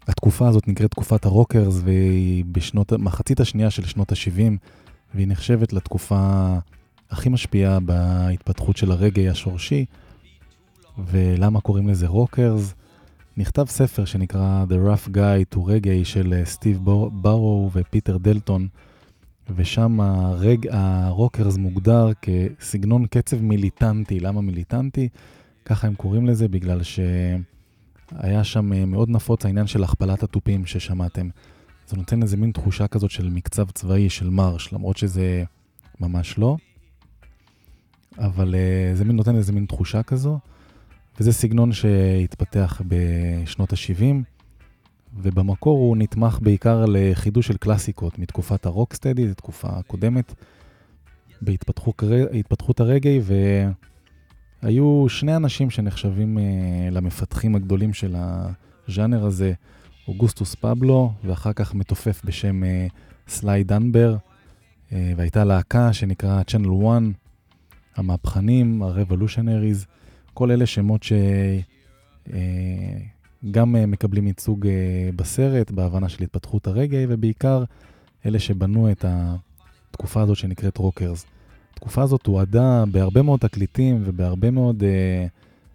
התקופה 0.08 0.48
הזאת 0.48 0.68
נקראת 0.68 0.90
תקופת 0.90 1.24
ה 1.24 1.30
Rockers, 1.30 1.80
והיא 1.84 2.44
בשנות, 2.52 2.92
מחצית 2.92 3.40
השנייה 3.40 3.70
של 3.70 3.84
שנות 3.84 4.12
ה-70, 4.12 4.52
והיא 5.14 5.28
נחשבת 5.28 5.72
לתקופה 5.72 6.48
הכי 7.10 7.28
משפיעה 7.28 7.80
בהתפתחות 7.80 8.76
של 8.76 8.92
הרגאיי 8.92 9.28
השורשי. 9.28 9.84
ולמה 11.06 11.60
קוראים 11.60 11.88
לזה 11.88 12.06
Rockers? 12.06 12.74
נכתב 13.36 13.64
ספר 13.68 14.04
שנקרא 14.04 14.64
The 14.68 14.72
Rough 14.72 15.08
Guide 15.08 15.56
to 15.56 15.58
Reggae 15.58 16.04
של 16.04 16.32
אה, 16.32 16.44
סטיב 16.44 16.78
בארו 17.12 17.70
ופיטר 17.72 18.16
דלטון, 18.16 18.68
ושם 19.56 20.00
הרג... 20.00 20.66
ה 20.70 20.81
Rockers 20.81 21.56
מוגדר 21.56 22.10
כסגנון 22.22 23.06
קצב 23.06 23.42
מיליטנטי. 23.42 24.20
למה 24.20 24.40
מיליטנטי? 24.40 25.08
ככה 25.64 25.86
הם 25.86 25.94
קוראים 25.94 26.26
לזה 26.26 26.48
בגלל 26.48 26.80
שהיה 26.82 28.44
שם 28.44 28.72
אה, 28.72 28.84
מאוד 28.84 29.10
נפוץ 29.10 29.44
העניין 29.44 29.66
של 29.66 29.84
הכפלת 29.84 30.22
התופים 30.22 30.66
ששמעתם. 30.66 31.28
זה 31.88 31.96
נותן 31.96 32.22
איזה 32.22 32.36
מין 32.36 32.52
תחושה 32.52 32.86
כזאת 32.86 33.10
של 33.10 33.30
מקצב 33.30 33.70
צבאי, 33.70 34.10
של 34.10 34.30
מרש, 34.30 34.72
למרות 34.72 34.96
שזה 34.96 35.44
ממש 36.00 36.38
לא. 36.38 36.56
אבל 38.18 38.54
uh, 38.54 38.96
זה 38.96 39.04
נותן 39.04 39.36
איזה 39.36 39.52
מין 39.52 39.66
תחושה 39.66 40.02
כזו. 40.02 40.38
וזה 41.20 41.32
סגנון 41.32 41.72
שהתפתח 41.72 42.82
בשנות 42.88 43.72
ה-70, 43.72 44.14
ובמקור 45.16 45.78
הוא 45.78 45.96
נתמך 45.96 46.38
בעיקר 46.42 46.84
לחידוש 46.88 47.46
של 47.46 47.56
קלאסיקות 47.56 48.18
מתקופת 48.18 48.66
הרוקסטדי, 48.66 49.28
זו 49.28 49.34
תקופה 49.34 49.68
קודמת, 49.86 50.34
בהתפתחות 51.42 52.02
התפתחות 52.38 52.80
הרגעי, 52.80 53.20
והיו 54.62 55.08
שני 55.08 55.36
אנשים 55.36 55.70
שנחשבים 55.70 56.38
uh, 56.38 56.40
למפתחים 56.94 57.54
הגדולים 57.54 57.92
של 57.92 58.16
הז'אנר 58.18 59.24
הזה, 59.24 59.52
אוגוסטוס 60.08 60.54
פבלו, 60.54 61.12
ואחר 61.24 61.52
כך 61.52 61.74
מתופף 61.74 62.20
בשם 62.24 62.62
uh, 62.62 62.92
סליי 63.28 63.64
דנבאר, 63.64 64.16
אה, 64.16 64.94
והייתה 65.16 65.44
להקה 65.44 65.92
שנקרא 65.92 66.42
Channel 66.50 66.88
1, 66.88 67.02
המהפכנים, 67.96 68.82
ה-Revolutionaries, 68.82 69.86
כל 70.34 70.50
אלה 70.50 70.66
שמות 70.66 71.02
שגם 73.42 73.76
מקבלים 73.88 74.26
ייצוג 74.26 74.66
אה, 74.66 75.10
בסרט, 75.16 75.70
בהבנה 75.70 76.08
של 76.08 76.22
התפתחות 76.24 76.66
הרגאיי, 76.66 77.06
ובעיקר 77.08 77.64
אלה 78.26 78.38
שבנו 78.38 78.90
את 78.90 79.04
התקופה 79.08 80.22
הזאת 80.22 80.36
שנקראת 80.36 80.76
Rockers. 80.76 81.26
התקופה 81.72 82.02
הזאת 82.02 82.22
תועדה 82.22 82.84
בהרבה 82.92 83.22
מאוד 83.22 83.40
תקליטים 83.40 84.02
ובהרבה 84.04 84.50
מאוד 84.50 84.84
אה, 84.84 85.26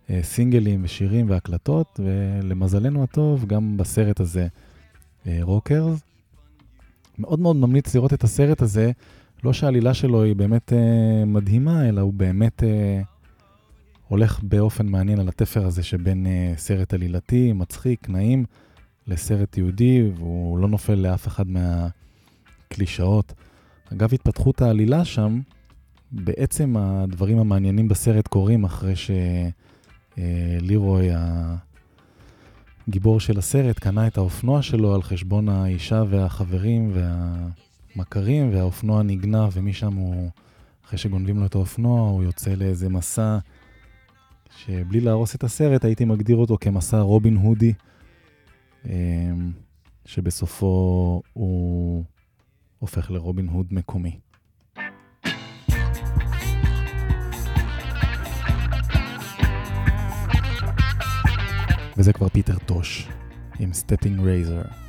אה, 0.09 0.23
סינגלים 0.23 0.83
ושירים 0.83 1.29
והקלטות, 1.29 1.99
ולמזלנו 2.03 3.03
הטוב, 3.03 3.45
גם 3.45 3.77
בסרט 3.77 4.19
הזה, 4.19 4.47
אה, 5.27 5.39
Rockers. 5.41 5.99
מאוד 7.19 7.39
מאוד 7.39 7.55
ממליץ 7.55 7.95
לראות 7.95 8.13
את 8.13 8.23
הסרט 8.23 8.61
הזה, 8.61 8.91
לא 9.43 9.53
שהעלילה 9.53 9.93
שלו 9.93 10.23
היא 10.23 10.35
באמת 10.35 10.73
אה, 10.73 11.25
מדהימה, 11.25 11.89
אלא 11.89 12.01
הוא 12.01 12.13
באמת... 12.13 12.63
אה, 12.63 13.01
הולך 14.09 14.39
באופן 14.43 14.87
מעניין 14.87 15.19
על 15.19 15.27
התפר 15.27 15.65
הזה 15.65 15.83
שבין 15.83 16.25
אה, 16.25 16.59
סרט 16.59 16.93
עלילתי, 16.93 17.53
מצחיק, 17.53 18.09
נעים, 18.09 18.45
לסרט 19.07 19.57
תיעודי, 19.57 20.11
והוא 20.15 20.57
לא 20.57 20.67
נופל 20.67 20.95
לאף 20.95 21.27
אחד 21.27 21.43
מהקלישאות. 21.47 23.33
אגב, 23.93 24.13
התפתחות 24.13 24.61
העלילה 24.61 25.05
שם, 25.05 25.39
בעצם 26.11 26.77
הדברים 26.77 27.39
המעניינים 27.39 27.87
בסרט 27.87 28.27
קורים 28.27 28.63
אחרי 28.63 28.93
שלירוי, 30.17 31.07
הגיבור 32.87 33.19
של 33.19 33.37
הסרט, 33.37 33.79
קנה 33.79 34.07
את 34.07 34.17
האופנוע 34.17 34.61
שלו 34.61 34.95
על 34.95 35.01
חשבון 35.01 35.49
האישה 35.49 36.03
והחברים 36.09 36.93
והמכרים, 37.95 38.53
והאופנוע 38.53 39.03
נגנב, 39.03 39.49
ומשם 39.53 39.93
הוא, 39.93 40.29
אחרי 40.85 40.97
שגונבים 40.97 41.39
לו 41.39 41.45
את 41.45 41.55
האופנוע, 41.55 42.09
הוא 42.09 42.23
יוצא 42.23 42.51
לאיזה 42.55 42.89
מסע 42.89 43.37
שבלי 44.65 44.99
להרוס 44.99 45.35
את 45.35 45.43
הסרט 45.43 45.85
הייתי 45.85 46.05
מגדיר 46.05 46.37
אותו 46.37 46.57
כמסע 46.61 46.99
רובין 46.99 47.35
הודי, 47.35 47.73
אמ, 48.85 49.51
שבסופו 50.05 51.21
הוא 51.33 52.03
הופך 52.79 53.11
לרובין 53.11 53.47
הוד 53.47 53.67
מקומי. 53.71 54.19
וזה 61.97 62.13
כבר 62.13 62.29
פיטר 62.29 62.57
טוש 62.57 63.09
עם 63.59 63.73
סטפינג 63.73 64.19
רייזר. 64.19 64.88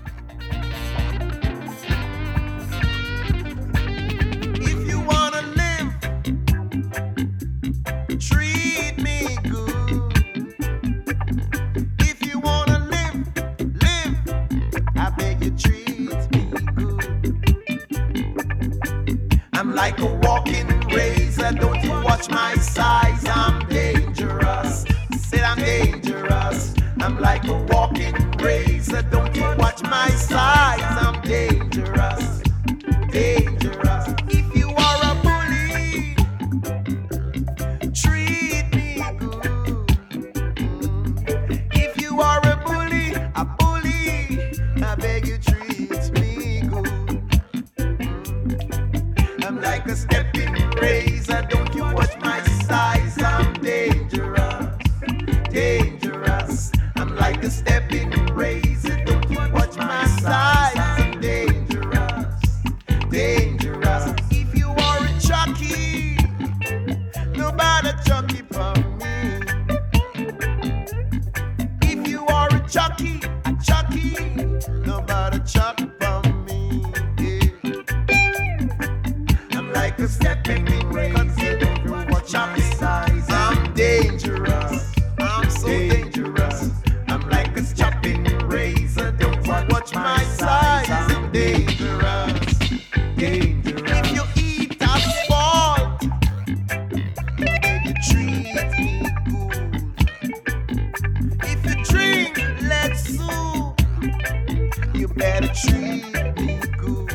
You 104.94 105.08
better 105.08 105.48
treat 105.54 106.04
me 106.36 106.61
good. 106.78 107.12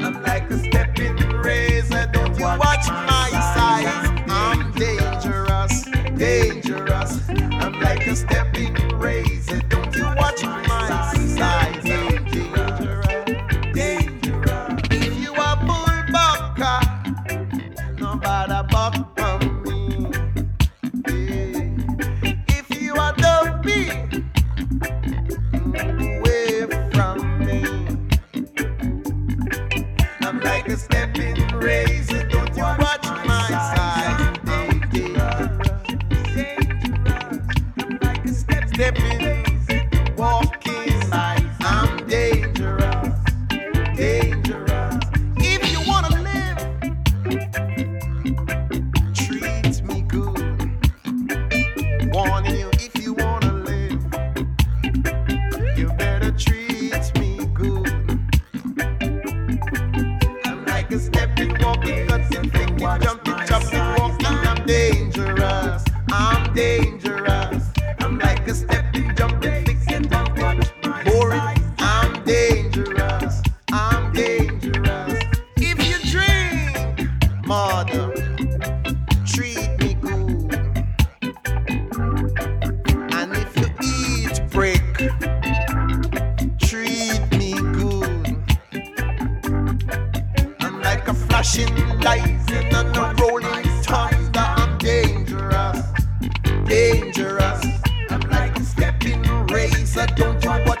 I'm 0.00 0.22
like 0.22 0.50
a 0.50 0.58
stepping 0.58 1.16
razor, 1.42 2.08
don't 2.12 2.38
you 2.38 2.44
watch 2.44 2.88
my 2.88 3.28
size? 3.54 4.24
I'm 4.28 4.72
dangerous, 4.72 5.84
dangerous. 6.16 7.28
I'm 7.28 7.80
like 7.80 8.06
a 8.06 8.16
stepping 8.16 8.43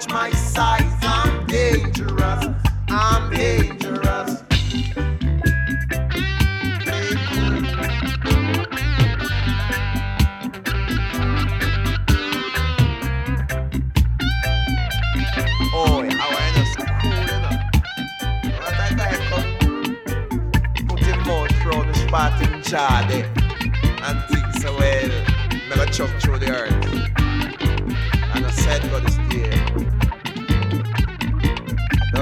watch 0.06 0.12
my 0.12 0.30
size. 0.38 0.82
I'm 1.02 1.46
dangerous. 1.46 2.46
I'm 2.88 3.30
dangerous. 3.30 4.23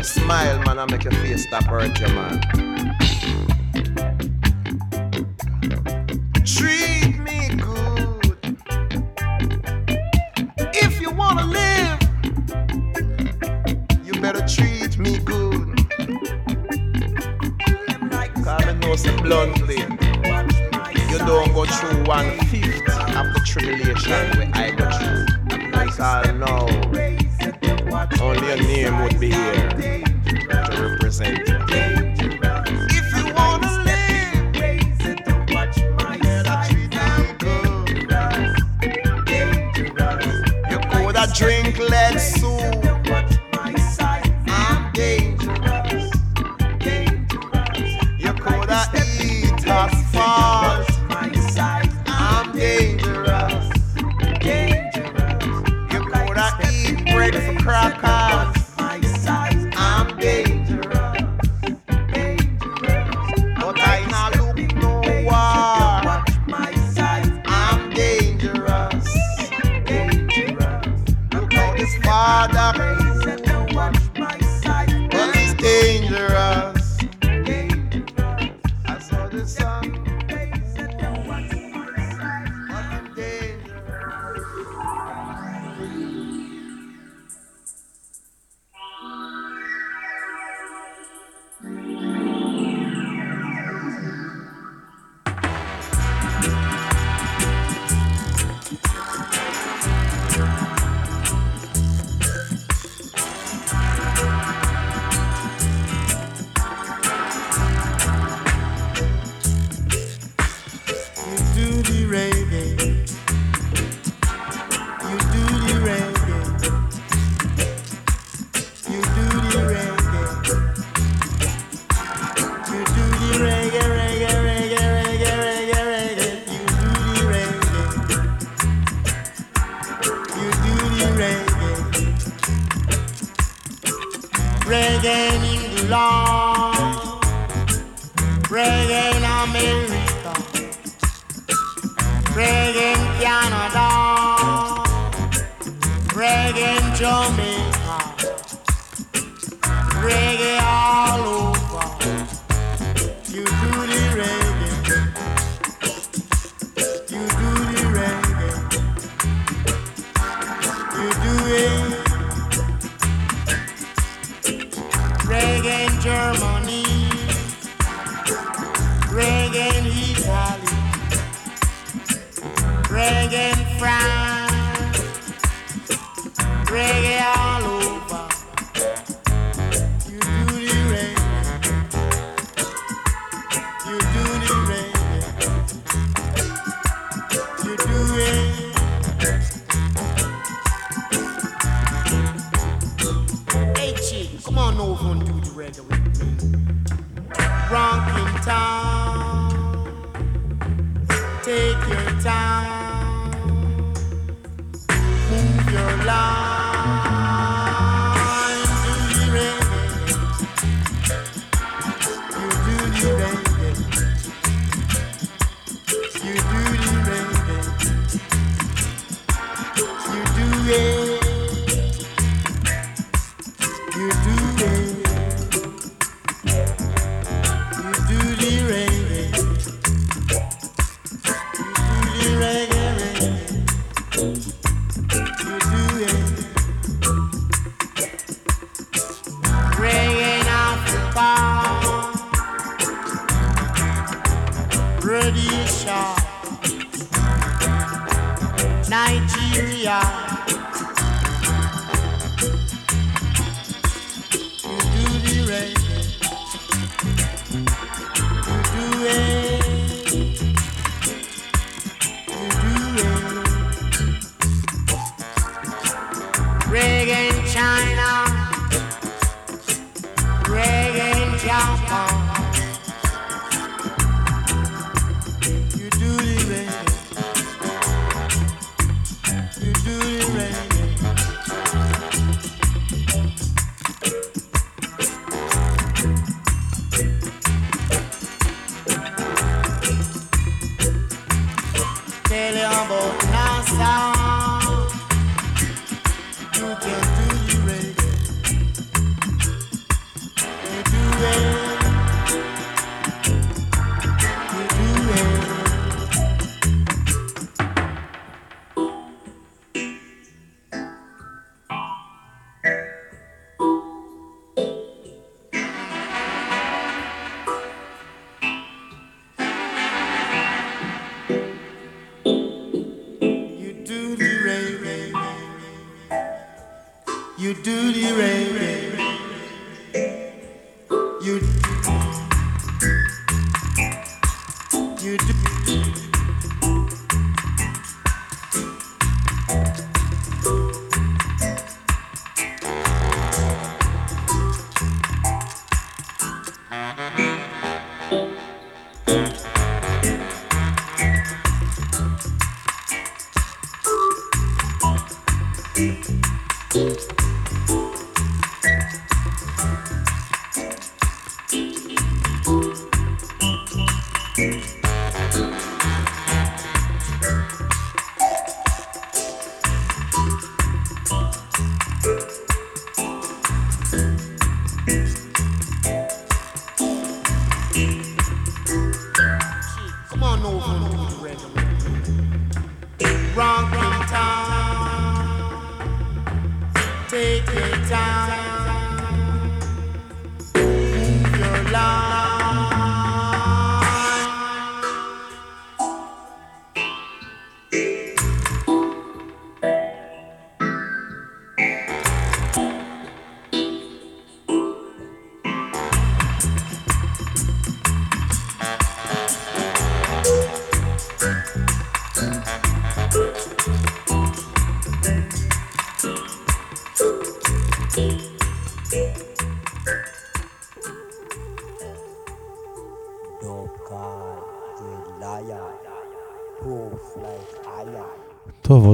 smile, 0.03 0.59
man, 0.65 0.79
I 0.79 0.87
make 0.87 1.05
your 1.05 1.13
face 1.15 1.45
stop 1.45 1.65
hurting, 1.65 2.15
man. 2.15 2.92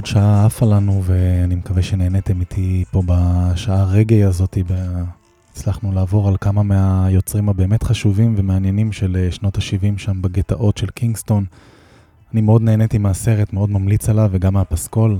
שעה 0.09 0.47
עפה 0.47 0.67
לנו, 0.67 1.03
ואני 1.05 1.55
מקווה 1.55 1.83
שנהניתם 1.83 2.41
איתי 2.41 2.85
פה 2.91 3.03
בשעה 3.07 3.81
הרגעי 3.81 4.25
הזאת. 4.25 4.59
ב- 4.67 5.03
הצלחנו 5.53 5.93
לעבור 5.93 6.29
על 6.29 6.37
כמה 6.41 6.63
מהיוצרים 6.63 7.49
הבאמת 7.49 7.83
חשובים 7.83 8.35
ומעניינים 8.37 8.93
של 8.93 9.17
אה, 9.17 9.33
שנות 9.33 9.57
ה-70 9.57 9.99
שם 9.99 10.23
בגטאות 10.23 10.77
של 10.77 10.87
קינגסטון. 10.87 11.45
אני 12.33 12.41
מאוד 12.41 12.63
נהניתי 12.63 12.99
מהסרט, 12.99 13.53
מאוד 13.53 13.71
ממליץ 13.71 14.09
עליו, 14.09 14.29
וגם 14.33 14.55
מהפסקול. 14.55 15.19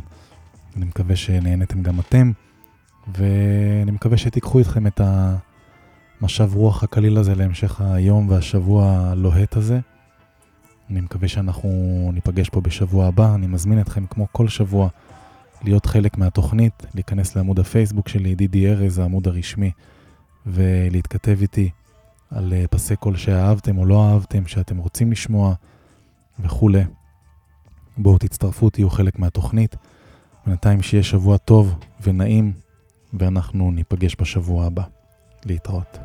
אני 0.77 0.85
מקווה 0.85 1.17
שנהניתם 1.17 1.83
גם 1.83 2.01
אתם, 2.01 2.33
ואני 3.17 3.91
מקווה 3.91 4.17
שתיקחו 4.17 4.59
איתכם 4.59 4.87
את 4.87 5.01
המשב 6.21 6.55
רוח 6.55 6.85
הקליל 6.85 7.19
הזה 7.19 7.35
להמשך 7.35 7.81
היום 7.81 8.29
והשבוע 8.29 8.87
הלוהט 8.87 9.57
הזה. 9.57 9.81
אני 10.91 11.01
מקווה 11.01 11.29
שאנחנו 11.29 11.71
ניפגש 12.15 12.49
פה 12.49 12.61
בשבוע 12.61 13.07
הבא. 13.07 13.35
אני 13.35 13.47
מזמין 13.47 13.81
אתכם 13.81 14.07
כמו 14.07 14.27
כל 14.33 14.49
שבוע 14.49 14.89
להיות 15.63 15.87
חלק 15.87 16.19
מהתוכנית, 16.19 16.87
להיכנס 16.95 17.37
לעמוד 17.37 17.59
הפייסבוק 17.59 18.09
שלי, 18.09 18.35
דידי 18.35 18.69
ארז, 18.69 18.99
העמוד 18.99 19.29
הרשמי, 19.29 19.71
ולהתכתב 20.47 21.39
איתי 21.41 21.71
על 22.31 22.53
אה, 22.53 22.65
פסי 22.71 22.97
קול 22.97 23.17
שאהבתם 23.17 23.79
או 23.79 23.87
לא 23.87 24.09
אהבתם, 24.09 24.47
שאתם 24.47 24.77
רוצים 24.79 25.13
לשמוע 25.13 25.55
וכולי. 26.39 26.83
בואו 27.97 28.19
תצטרפו, 28.19 28.71
תהיו 28.71 28.91
חלק 28.91 29.19
מהתוכנית. 29.19 29.77
בינתיים 30.47 30.83
שיהיה 30.83 31.03
שבוע 31.03 31.37
טוב 31.37 31.75
ונעים, 32.01 32.53
ואנחנו 33.15 33.71
ניפגש 33.71 34.17
בשבוע 34.21 34.67
הבא. 34.67 34.83
להתראות. 35.45 35.99